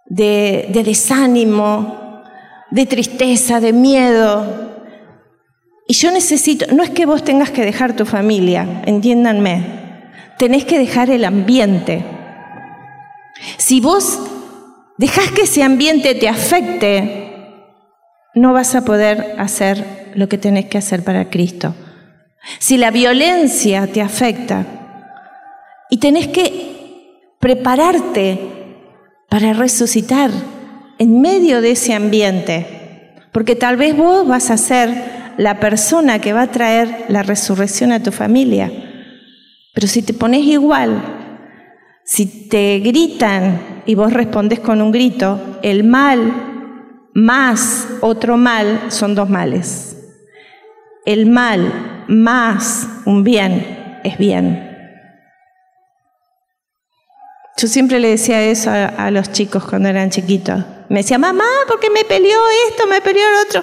de, 0.06 0.68
de 0.72 0.84
desánimo, 0.84 2.22
de 2.70 2.86
tristeza, 2.86 3.60
de 3.60 3.72
miedo, 3.72 4.70
y 5.90 5.94
yo 5.94 6.12
necesito, 6.12 6.66
no 6.72 6.84
es 6.84 6.90
que 6.90 7.04
vos 7.04 7.24
tengas 7.24 7.50
que 7.50 7.64
dejar 7.64 7.96
tu 7.96 8.06
familia, 8.06 8.80
entiéndanme, 8.86 10.04
tenés 10.38 10.64
que 10.64 10.78
dejar 10.78 11.10
el 11.10 11.24
ambiente. 11.24 12.04
Si 13.56 13.80
vos 13.80 14.20
dejás 14.98 15.32
que 15.32 15.42
ese 15.42 15.64
ambiente 15.64 16.14
te 16.14 16.28
afecte, 16.28 17.56
no 18.36 18.52
vas 18.52 18.76
a 18.76 18.84
poder 18.84 19.34
hacer 19.36 19.99
lo 20.14 20.28
que 20.28 20.38
tenés 20.38 20.66
que 20.66 20.78
hacer 20.78 21.02
para 21.02 21.30
Cristo. 21.30 21.74
Si 22.58 22.78
la 22.78 22.90
violencia 22.90 23.86
te 23.86 24.00
afecta 24.00 24.66
y 25.90 25.98
tenés 25.98 26.28
que 26.28 27.34
prepararte 27.38 28.40
para 29.28 29.52
resucitar 29.52 30.30
en 30.98 31.20
medio 31.20 31.60
de 31.60 31.72
ese 31.72 31.94
ambiente, 31.94 33.14
porque 33.32 33.56
tal 33.56 33.76
vez 33.76 33.96
vos 33.96 34.26
vas 34.26 34.50
a 34.50 34.56
ser 34.56 35.20
la 35.36 35.60
persona 35.60 36.20
que 36.20 36.32
va 36.32 36.42
a 36.42 36.50
traer 36.50 37.06
la 37.08 37.22
resurrección 37.22 37.92
a 37.92 38.02
tu 38.02 38.12
familia. 38.12 38.70
Pero 39.72 39.86
si 39.86 40.02
te 40.02 40.12
pones 40.12 40.44
igual, 40.44 41.02
si 42.04 42.48
te 42.48 42.80
gritan 42.80 43.82
y 43.86 43.94
vos 43.94 44.12
respondes 44.12 44.60
con 44.60 44.82
un 44.82 44.90
grito, 44.90 45.58
el 45.62 45.84
mal 45.84 46.50
más 47.14 47.88
otro 48.00 48.36
mal 48.36 48.80
son 48.88 49.14
dos 49.14 49.30
males. 49.30 49.96
El 51.06 51.26
mal 51.26 52.04
más 52.08 52.86
un 53.06 53.24
bien 53.24 54.00
es 54.04 54.18
bien. 54.18 54.66
Yo 57.56 57.68
siempre 57.68 58.00
le 58.00 58.08
decía 58.08 58.42
eso 58.42 58.70
a, 58.70 59.10
los 59.10 59.32
chicos 59.32 59.64
cuando 59.64 59.88
eran 59.88 60.10
chiquitos. 60.10 60.64
Me 60.88 61.00
decía, 61.00 61.18
mamá, 61.18 61.44
¿por 61.68 61.78
qué 61.78 61.90
me 61.90 62.04
peleó 62.04 62.38
esto, 62.68 62.86
me 62.86 63.00
peleó 63.00 63.22
el 63.28 63.46
otro? 63.46 63.62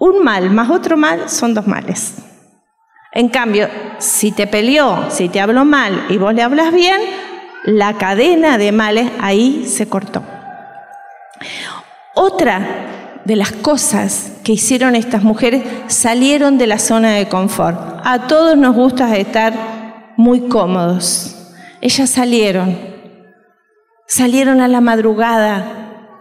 Un 0.00 0.22
mal 0.22 0.50
más 0.50 0.70
otro 0.70 0.96
mal 0.96 1.28
son 1.28 1.54
dos 1.54 1.66
males. 1.66 2.14
En 3.12 3.28
cambio, 3.28 3.68
si 3.98 4.32
te 4.32 4.46
peleó, 4.46 5.10
si 5.10 5.28
te 5.28 5.40
habló 5.40 5.64
mal 5.64 6.06
y 6.08 6.18
vos 6.18 6.34
le 6.34 6.42
hablas 6.42 6.72
bien, 6.72 7.00
la 7.64 7.96
cadena 7.96 8.58
de 8.58 8.72
males 8.72 9.10
ahí 9.20 9.66
se 9.66 9.88
cortó. 9.88 10.22
Otra 12.14 12.97
de 13.28 13.36
las 13.36 13.52
cosas 13.52 14.32
que 14.42 14.52
hicieron 14.52 14.96
estas 14.96 15.22
mujeres 15.22 15.62
salieron 15.88 16.56
de 16.56 16.66
la 16.66 16.78
zona 16.78 17.12
de 17.12 17.28
confort. 17.28 17.78
A 18.02 18.26
todos 18.26 18.56
nos 18.56 18.74
gusta 18.74 19.14
estar 19.18 20.14
muy 20.16 20.48
cómodos. 20.48 21.36
Ellas 21.82 22.08
salieron, 22.08 22.78
salieron 24.06 24.62
a 24.62 24.68
la 24.68 24.80
madrugada, 24.80 26.16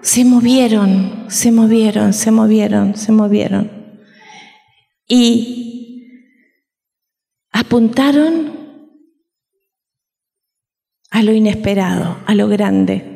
se 0.00 0.24
movieron, 0.24 1.26
se 1.28 1.52
movieron, 1.52 2.14
se 2.14 2.30
movieron, 2.30 2.96
se 2.96 3.12
movieron. 3.12 3.70
Y 5.06 6.32
apuntaron 7.52 8.56
a 11.10 11.22
lo 11.22 11.32
inesperado, 11.32 12.16
a 12.24 12.34
lo 12.34 12.48
grande. 12.48 13.07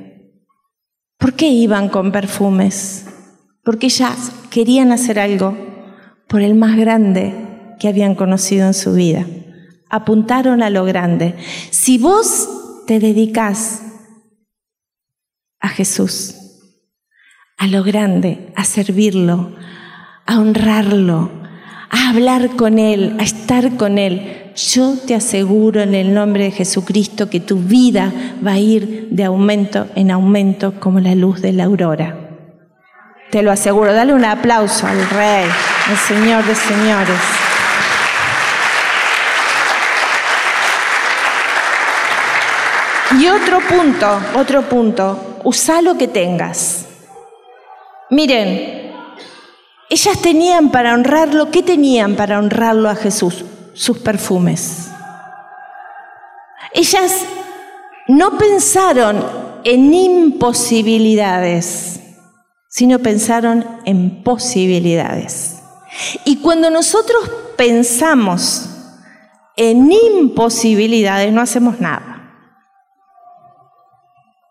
¿Por 1.22 1.34
qué 1.34 1.46
iban 1.46 1.88
con 1.88 2.10
perfumes? 2.10 3.06
Porque 3.62 3.86
ellas 3.86 4.32
querían 4.50 4.90
hacer 4.90 5.20
algo 5.20 5.56
por 6.26 6.42
el 6.42 6.56
más 6.56 6.76
grande 6.76 7.32
que 7.78 7.86
habían 7.86 8.16
conocido 8.16 8.66
en 8.66 8.74
su 8.74 8.92
vida. 8.94 9.24
Apuntaron 9.88 10.64
a 10.64 10.70
lo 10.70 10.84
grande. 10.84 11.36
Si 11.70 11.96
vos 11.96 12.48
te 12.88 12.98
dedicas 12.98 13.82
a 15.60 15.68
Jesús, 15.68 16.34
a 17.56 17.68
lo 17.68 17.84
grande, 17.84 18.52
a 18.56 18.64
servirlo, 18.64 19.54
a 20.26 20.40
honrarlo, 20.40 21.30
a 21.88 22.10
hablar 22.10 22.56
con 22.56 22.80
Él, 22.80 23.14
a 23.20 23.22
estar 23.22 23.76
con 23.76 23.98
Él. 23.98 24.41
Yo 24.54 24.96
te 25.06 25.14
aseguro 25.14 25.80
en 25.80 25.94
el 25.94 26.12
nombre 26.12 26.44
de 26.44 26.50
Jesucristo 26.50 27.30
que 27.30 27.40
tu 27.40 27.56
vida 27.56 28.12
va 28.46 28.52
a 28.52 28.58
ir 28.58 29.08
de 29.10 29.24
aumento 29.24 29.86
en 29.94 30.10
aumento 30.10 30.74
como 30.78 31.00
la 31.00 31.14
luz 31.14 31.40
de 31.40 31.52
la 31.52 31.64
aurora. 31.64 32.16
Te 33.30 33.42
lo 33.42 33.50
aseguro. 33.50 33.94
Dale 33.94 34.12
un 34.12 34.26
aplauso 34.26 34.86
al 34.86 35.08
Rey, 35.08 35.46
al 35.88 35.96
Señor 35.96 36.44
de 36.44 36.54
señores. 36.54 37.20
Y 43.18 43.26
otro 43.28 43.60
punto, 43.60 44.20
otro 44.34 44.62
punto, 44.62 45.38
usa 45.44 45.80
lo 45.80 45.96
que 45.96 46.08
tengas. 46.08 46.86
Miren, 48.10 48.92
ellas 49.88 50.20
tenían 50.20 50.70
para 50.70 50.92
honrarlo, 50.92 51.50
¿qué 51.50 51.62
tenían 51.62 52.16
para 52.16 52.38
honrarlo 52.38 52.90
a 52.90 52.96
Jesús? 52.96 53.44
Sus 53.74 53.98
perfumes. 53.98 54.88
Ellas 56.72 57.26
no 58.08 58.38
pensaron 58.38 59.22
en 59.64 59.92
imposibilidades, 59.92 62.00
sino 62.68 62.98
pensaron 62.98 63.66
en 63.84 64.22
posibilidades. 64.22 65.62
Y 66.24 66.38
cuando 66.38 66.70
nosotros 66.70 67.30
pensamos 67.56 68.68
en 69.56 69.92
imposibilidades, 69.92 71.32
no 71.32 71.42
hacemos 71.42 71.80
nada. 71.80 72.08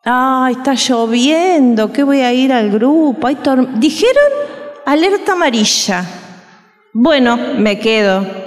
Ay, 0.04 0.54
está 0.54 0.74
lloviendo, 0.74 1.92
¿qué 1.92 2.04
voy 2.04 2.22
a 2.22 2.34
ir 2.34 2.52
al 2.52 2.72
grupo? 2.72 3.28
Dijeron 3.76 4.24
alerta 4.86 5.34
amarilla. 5.34 6.04
Bueno, 6.94 7.38
me 7.58 7.80
quedo. 7.80 8.41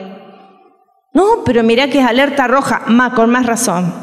No, 1.14 1.44
pero 1.44 1.62
mirá 1.62 1.88
que 1.88 2.00
es 2.00 2.06
alerta 2.06 2.48
roja, 2.48 2.82
más, 2.88 3.14
con 3.14 3.30
más 3.30 3.46
razón. 3.46 3.94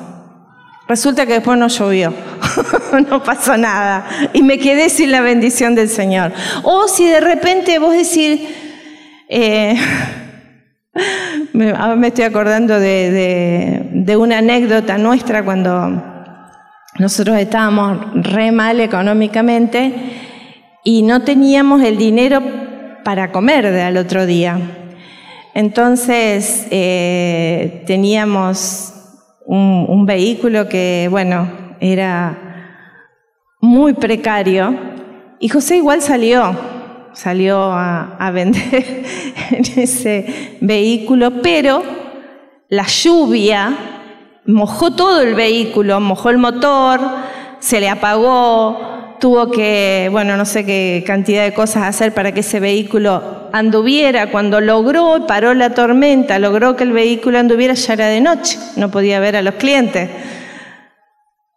Resulta 0.88 1.26
que 1.26 1.34
después 1.34 1.58
no 1.58 1.67
llovió, 1.67 2.13
no 3.10 3.24
pasó 3.24 3.56
nada 3.56 4.06
y 4.34 4.41
me 4.41 4.58
quedé 4.58 4.89
sin 4.89 5.12
la 5.12 5.21
bendición 5.21 5.76
del 5.76 5.89
Señor. 5.89 6.34
O 6.63 6.88
si 6.88 7.08
de 7.08 7.19
repente 7.19 7.80
vos 7.80 7.93
decís, 7.93 8.41
eh, 9.30 9.76
me, 11.54 12.08
estoy 12.08 12.24
acordando 12.24 12.80
de 12.80 14.15
una 14.17 14.39
anécdota 14.39 14.97
nuestra 14.97 15.43
cuando 15.43 16.02
nosotros 16.97 17.38
estábamos 17.38 18.06
re 18.15 18.52
mal 18.52 18.80
económicamente 18.80 19.93
y 20.84 21.04
no 21.04 21.21
teníamos 21.21 21.84
el 21.84 21.97
dinero 21.97 22.41
para 23.04 23.32
comer 23.32 23.65
al 23.67 23.97
otro 23.97 24.26
día. 24.26 24.80
Entonces 25.53 26.67
eh, 26.71 27.83
teníamos 27.85 28.93
un, 29.45 30.05
vehículo 30.05 30.69
que, 30.69 31.07
bueno, 31.11 31.49
era 31.79 32.37
muy 33.59 33.93
precario. 33.93 34.73
Y 35.39 35.49
José 35.49 35.77
igual 35.77 36.01
salió, 36.01 36.55
salió 37.13 37.63
a, 37.63 38.15
a 38.17 38.31
vender 38.31 39.03
en 39.51 39.63
ese 39.75 40.57
vehículo, 40.61 41.41
pero 41.41 41.83
la 42.69 42.85
lluvia 42.87 43.77
mojó 44.45 44.95
todo 44.95 45.21
el 45.21 45.35
vehículo, 45.35 45.99
mojó 45.99 46.29
el 46.29 46.37
motor, 46.37 47.01
se 47.59 47.79
le 47.79 47.89
apagó, 47.89 49.15
tuvo 49.19 49.51
que, 49.51 50.09
bueno, 50.11 50.35
no 50.37 50.45
sé 50.45 50.65
qué 50.65 51.03
cantidad 51.05 51.43
de 51.43 51.53
cosas 51.53 51.83
hacer 51.83 52.13
para 52.13 52.33
que 52.33 52.39
ese 52.39 52.59
vehículo 52.59 53.40
anduviera. 53.51 54.31
Cuando 54.31 54.61
logró, 54.61 55.25
paró 55.27 55.53
la 55.53 55.71
tormenta, 55.71 56.39
logró 56.39 56.75
que 56.75 56.83
el 56.83 56.91
vehículo 56.91 57.39
anduviera, 57.39 57.73
ya 57.73 57.93
era 57.93 58.07
de 58.07 58.21
noche, 58.21 58.57
no 58.75 58.91
podía 58.91 59.19
ver 59.19 59.35
a 59.35 59.41
los 59.41 59.55
clientes, 59.55 60.09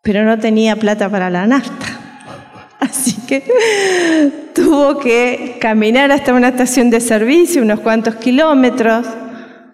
pero 0.02 0.24
no 0.24 0.38
tenía 0.38 0.76
plata 0.76 1.08
para 1.08 1.30
la 1.30 1.46
nafta. 1.46 1.86
Así 2.80 3.16
que 3.26 3.42
tuvo 4.54 4.98
que 4.98 5.56
caminar 5.60 6.12
hasta 6.12 6.32
una 6.32 6.48
estación 6.48 6.90
de 6.90 7.00
servicio, 7.00 7.62
unos 7.62 7.80
cuantos 7.80 8.16
kilómetros, 8.16 9.06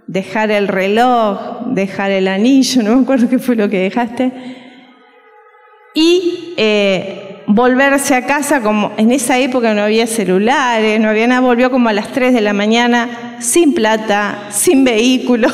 dejar 0.06 0.50
el 0.50 0.68
reloj, 0.68 1.66
dejar 1.66 2.10
el 2.10 2.28
anillo, 2.28 2.82
no 2.82 2.96
me 2.96 3.02
acuerdo 3.02 3.28
qué 3.28 3.38
fue 3.38 3.56
lo 3.56 3.68
que 3.68 3.78
dejaste, 3.78 4.32
y 5.94 6.54
eh, 6.56 7.19
volverse 7.54 8.14
a 8.14 8.26
casa 8.26 8.62
como 8.62 8.92
en 8.96 9.10
esa 9.10 9.38
época 9.38 9.74
no 9.74 9.82
había 9.82 10.06
celulares, 10.06 11.00
no 11.00 11.08
había 11.08 11.26
nada, 11.26 11.40
volvió 11.40 11.70
como 11.70 11.88
a 11.88 11.92
las 11.92 12.12
3 12.12 12.32
de 12.32 12.40
la 12.40 12.52
mañana 12.52 13.38
sin 13.40 13.74
plata, 13.74 14.48
sin 14.50 14.84
vehículo 14.84 15.48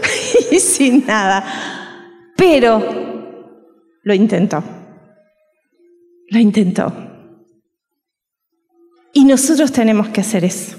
y 0.50 0.60
sin 0.60 1.06
nada. 1.06 1.44
Pero 2.36 3.88
lo 4.02 4.14
intentó. 4.14 4.62
Lo 6.28 6.38
intentó. 6.38 6.92
Y 9.14 9.24
nosotros 9.24 9.72
tenemos 9.72 10.08
que 10.08 10.20
hacer 10.20 10.44
eso. 10.44 10.76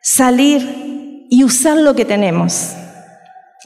Salir 0.00 1.26
y 1.28 1.44
usar 1.44 1.76
lo 1.76 1.94
que 1.94 2.06
tenemos. 2.06 2.74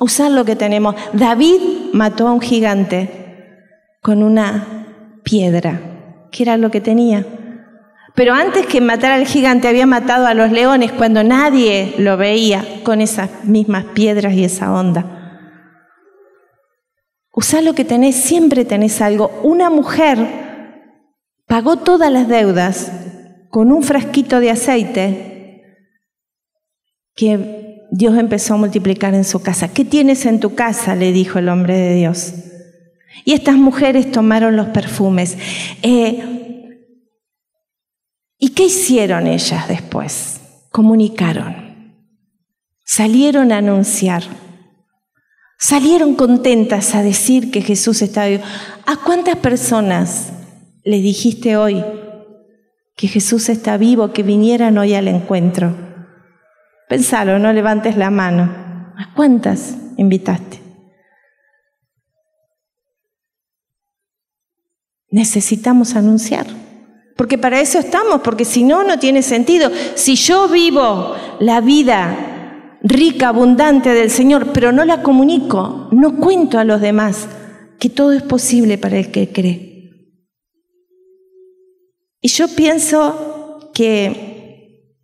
Usar 0.01 0.33
lo 0.33 0.45
que 0.45 0.57
tenemos. 0.57 0.97
David 1.13 1.61
mató 1.93 2.27
a 2.27 2.33
un 2.33 2.41
gigante 2.41 3.09
con 4.03 4.23
una 4.23 4.80
piedra, 5.23 5.81
que 6.31 6.43
era 6.43 6.57
lo 6.57 6.71
que 6.71 6.81
tenía. 6.81 7.25
Pero 8.15 8.35
antes 8.35 8.67
que 8.67 8.81
matar 8.81 9.13
al 9.13 9.27
gigante 9.27 9.69
había 9.69 9.87
matado 9.87 10.27
a 10.27 10.35
los 10.35 10.51
leones 10.51 10.93
cuando 10.93 11.23
nadie 11.23 11.95
lo 11.99 12.17
veía 12.17 12.65
con 12.83 13.01
esas 13.01 13.45
mismas 13.45 13.85
piedras 13.85 14.35
y 14.35 14.45
esa 14.45 14.73
onda. 14.73 15.17
Usá 17.33 17.63
lo 17.63 17.75
que 17.75 17.85
tenés, 17.85 18.17
siempre 18.17 18.65
tenés 18.65 19.01
algo. 19.01 19.31
Una 19.43 19.71
mujer 19.71 20.19
pagó 21.47 21.77
todas 21.77 22.13
las 22.13 22.29
deudas 22.29 22.93
con 23.49 23.73
un 23.73 23.83
frasquito 23.83 24.41
de 24.41 24.51
aceite 24.51 25.87
que 27.15 27.87
Dios 27.91 28.17
empezó 28.17 28.55
a 28.55 28.59
multiplicar 28.59 29.15
en 29.15 29.25
su 29.25 29.43
casa. 29.43 29.69
¿Qué 29.69 29.85
tienes 29.85 30.27
en 30.27 30.41
tu 30.41 30.55
casa? 30.55 30.95
le 30.95 31.13
dijo 31.13 31.39
el 31.39 31.49
hombre 31.49 31.77
de 31.77 31.95
Dios. 31.95 32.50
Y 33.25 33.33
estas 33.33 33.57
mujeres 33.57 34.11
tomaron 34.11 34.57
los 34.57 34.69
perfumes. 34.69 35.37
Eh, 35.83 36.41
¿Y 38.39 38.51
qué 38.51 38.65
hicieron 38.65 39.27
ellas 39.27 39.69
después? 39.69 40.41
Comunicaron. 40.71 41.95
Salieron 42.85 43.53
a 43.53 43.59
anunciar. 43.59 44.23
Salieron 45.59 46.15
contentas 46.15 46.95
a 46.95 47.03
decir 47.03 47.51
que 47.51 47.61
Jesús 47.61 48.01
estaba 48.01 48.29
vivo. 48.29 48.43
¿A 48.87 48.97
cuántas 48.97 49.37
personas 49.37 50.33
le 50.85 51.01
dijiste 51.01 51.57
hoy 51.57 51.85
que 52.97 53.09
Jesús 53.09 53.49
está 53.51 53.77
vivo, 53.77 54.13
que 54.13 54.23
vinieran 54.23 54.79
hoy 54.79 54.95
al 54.95 55.09
encuentro? 55.09 55.77
Pensalo, 56.89 57.39
no 57.39 57.53
levantes 57.53 57.97
la 57.97 58.11
mano. 58.11 58.45
¿A 58.97 59.13
cuántas 59.15 59.77
invitaste? 59.99 60.60
Necesitamos 65.11 65.97
anunciar. 65.97 66.47
Porque 67.17 67.37
para 67.37 67.61
eso 67.61 67.79
estamos, 67.79 68.23
porque 68.23 68.45
si 68.45 68.65
no, 68.65 68.83
no 68.85 68.99
tiene 68.99 69.23
sentido. 69.23 69.71
Si 69.95 70.17
yo 70.17 70.49
vivo 70.49 71.15
la 71.39 71.61
vida 71.61 72.79
rica, 72.83 73.29
abundante 73.29 73.91
del 73.91 74.11
Señor, 74.11 74.53
pero 74.53 74.73
no 74.73 74.85
la 74.85 75.03
comunico, 75.03 75.89
no 75.93 76.17
cuento 76.17 76.59
a 76.59 76.65
los 76.65 76.81
demás 76.81 77.29
que 77.79 77.91
todo 77.91 78.13
es 78.13 78.23
posible 78.23 78.79
para 78.79 78.99
el 78.99 79.11
que 79.11 79.31
cree. 79.33 79.71
Y 82.23 82.29
yo 82.29 82.49
pienso 82.49 83.71
que, 83.75 84.97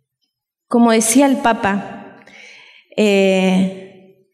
como 0.67 0.91
decía 0.91 1.25
el 1.25 1.37
Papa, 1.37 2.23
eh, 2.95 4.27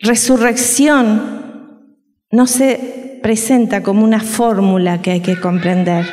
resurrección 0.00 1.96
no 2.30 2.46
se 2.46 3.07
presenta 3.22 3.82
como 3.82 4.04
una 4.04 4.20
fórmula 4.20 5.02
que 5.02 5.10
hay 5.10 5.20
que 5.20 5.38
comprender, 5.40 6.06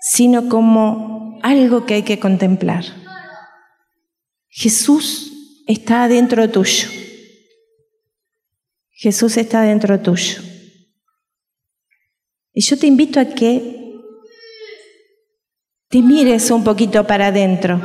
sino 0.00 0.48
como 0.48 1.38
algo 1.42 1.86
que 1.86 1.94
hay 1.94 2.02
que 2.02 2.18
contemplar. 2.18 2.84
Jesús 4.48 5.62
está 5.66 6.08
dentro 6.08 6.50
tuyo. 6.50 6.88
Jesús 8.90 9.36
está 9.36 9.62
dentro 9.62 10.00
tuyo. 10.00 10.42
Y 12.52 12.62
yo 12.62 12.78
te 12.78 12.86
invito 12.86 13.20
a 13.20 13.24
que 13.24 13.94
te 15.88 16.02
mires 16.02 16.50
un 16.50 16.64
poquito 16.64 17.06
para 17.06 17.28
adentro 17.28 17.80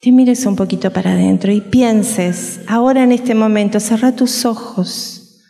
te 0.00 0.12
mires 0.12 0.46
un 0.46 0.56
poquito 0.56 0.90
para 0.90 1.12
adentro 1.12 1.52
y 1.52 1.60
pienses, 1.60 2.60
ahora 2.66 3.02
en 3.02 3.12
este 3.12 3.34
momento, 3.34 3.78
cerra 3.80 4.16
tus 4.16 4.46
ojos. 4.46 5.42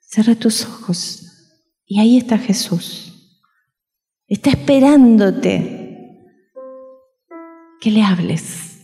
Cerra 0.00 0.34
tus 0.34 0.64
ojos. 0.64 1.20
Y 1.84 2.00
ahí 2.00 2.16
está 2.16 2.38
Jesús. 2.38 3.10
Está 4.26 4.50
esperándote 4.50 6.24
que 7.78 7.90
le 7.90 8.02
hables, 8.02 8.80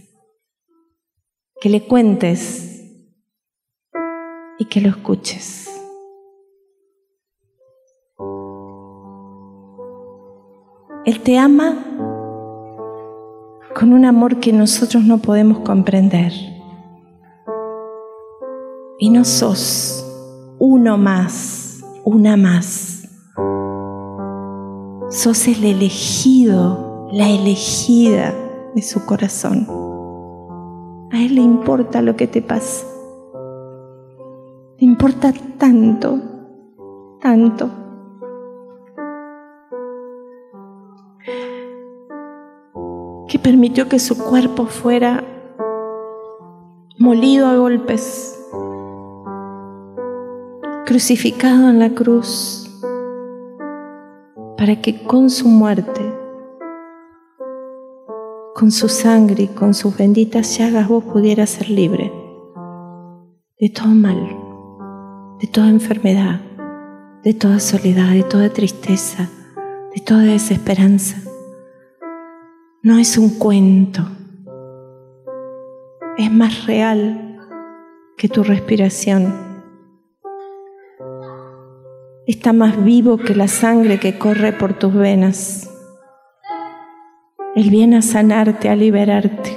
que 1.62 1.70
le 1.70 1.86
cuentes 1.86 2.84
y 4.59 4.66
que 4.66 4.82
lo 4.82 4.91
escuches. 4.91 5.66
Él 11.07 11.20
te 11.22 11.38
ama 11.38 12.20
con 13.81 13.95
un 13.95 14.05
amor 14.05 14.41
que 14.41 14.53
nosotros 14.53 15.05
no 15.05 15.22
podemos 15.22 15.61
comprender. 15.61 16.35
Y 18.99 19.09
no 19.09 19.24
sos 19.24 20.07
uno 20.59 20.99
más, 20.99 21.83
una 22.05 22.37
más. 22.37 23.09
Sos 25.09 25.49
el 25.49 25.64
elegido, 25.64 27.09
la 27.11 27.31
elegida 27.31 28.35
de 28.74 28.83
su 28.83 29.07
corazón. 29.07 29.66
A 31.11 31.22
Él 31.22 31.37
le 31.37 31.41
importa 31.41 32.03
lo 32.03 32.16
que 32.16 32.26
te 32.26 32.43
pasa. 32.43 32.85
Le 34.76 34.85
importa 34.85 35.33
tanto, 35.57 36.20
tanto. 37.22 37.80
Permitió 43.43 43.88
que 43.88 43.99
su 43.99 44.18
cuerpo 44.18 44.66
fuera 44.66 45.24
molido 46.99 47.47
a 47.47 47.57
golpes, 47.57 48.38
crucificado 50.86 51.70
en 51.70 51.78
la 51.78 51.91
cruz, 51.91 52.66
para 54.57 54.80
que 54.82 55.03
con 55.03 55.30
su 55.30 55.49
muerte, 55.49 56.14
con 58.55 58.70
su 58.70 58.88
sangre 58.88 59.45
y 59.45 59.49
con 59.49 59.72
sus 59.72 59.97
benditas 59.97 60.59
llagas 60.59 60.88
vos 60.88 61.05
pudieras 61.05 61.51
ser 61.51 61.70
libre 61.70 62.12
de 63.59 63.68
todo 63.70 63.88
mal, 63.88 64.36
de 65.38 65.47
toda 65.47 65.68
enfermedad, 65.68 66.41
de 67.22 67.34
toda 67.34 67.61
soledad, 67.61 68.12
de 68.12 68.22
toda 68.22 68.51
tristeza, 68.51 69.28
de 69.95 70.01
toda 70.03 70.22
desesperanza 70.22 71.30
no 72.83 72.99
es 72.99 73.18
un 73.18 73.39
cuento, 73.39 74.03
es 76.16 76.33
más 76.33 76.66
real 76.66 77.39
que 78.16 78.28
tu 78.28 78.43
respiración. 78.43 79.35
Está 82.26 82.53
más 82.53 82.83
vivo 82.83 83.18
que 83.18 83.35
la 83.35 83.49
sangre 83.49 83.99
que 83.99 84.18
corre 84.18 84.53
por 84.53 84.74
tus 84.74 84.95
venas. 84.95 85.70
Él 87.55 87.70
viene 87.70 87.97
a 87.97 88.03
sanarte, 88.03 88.68
a 88.68 88.76
liberarte. 88.76 89.57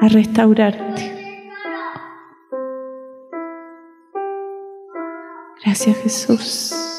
a 0.00 0.08
restaurarte. 0.08 1.12
Gracias 5.62 5.96
Jesús. 5.98 6.89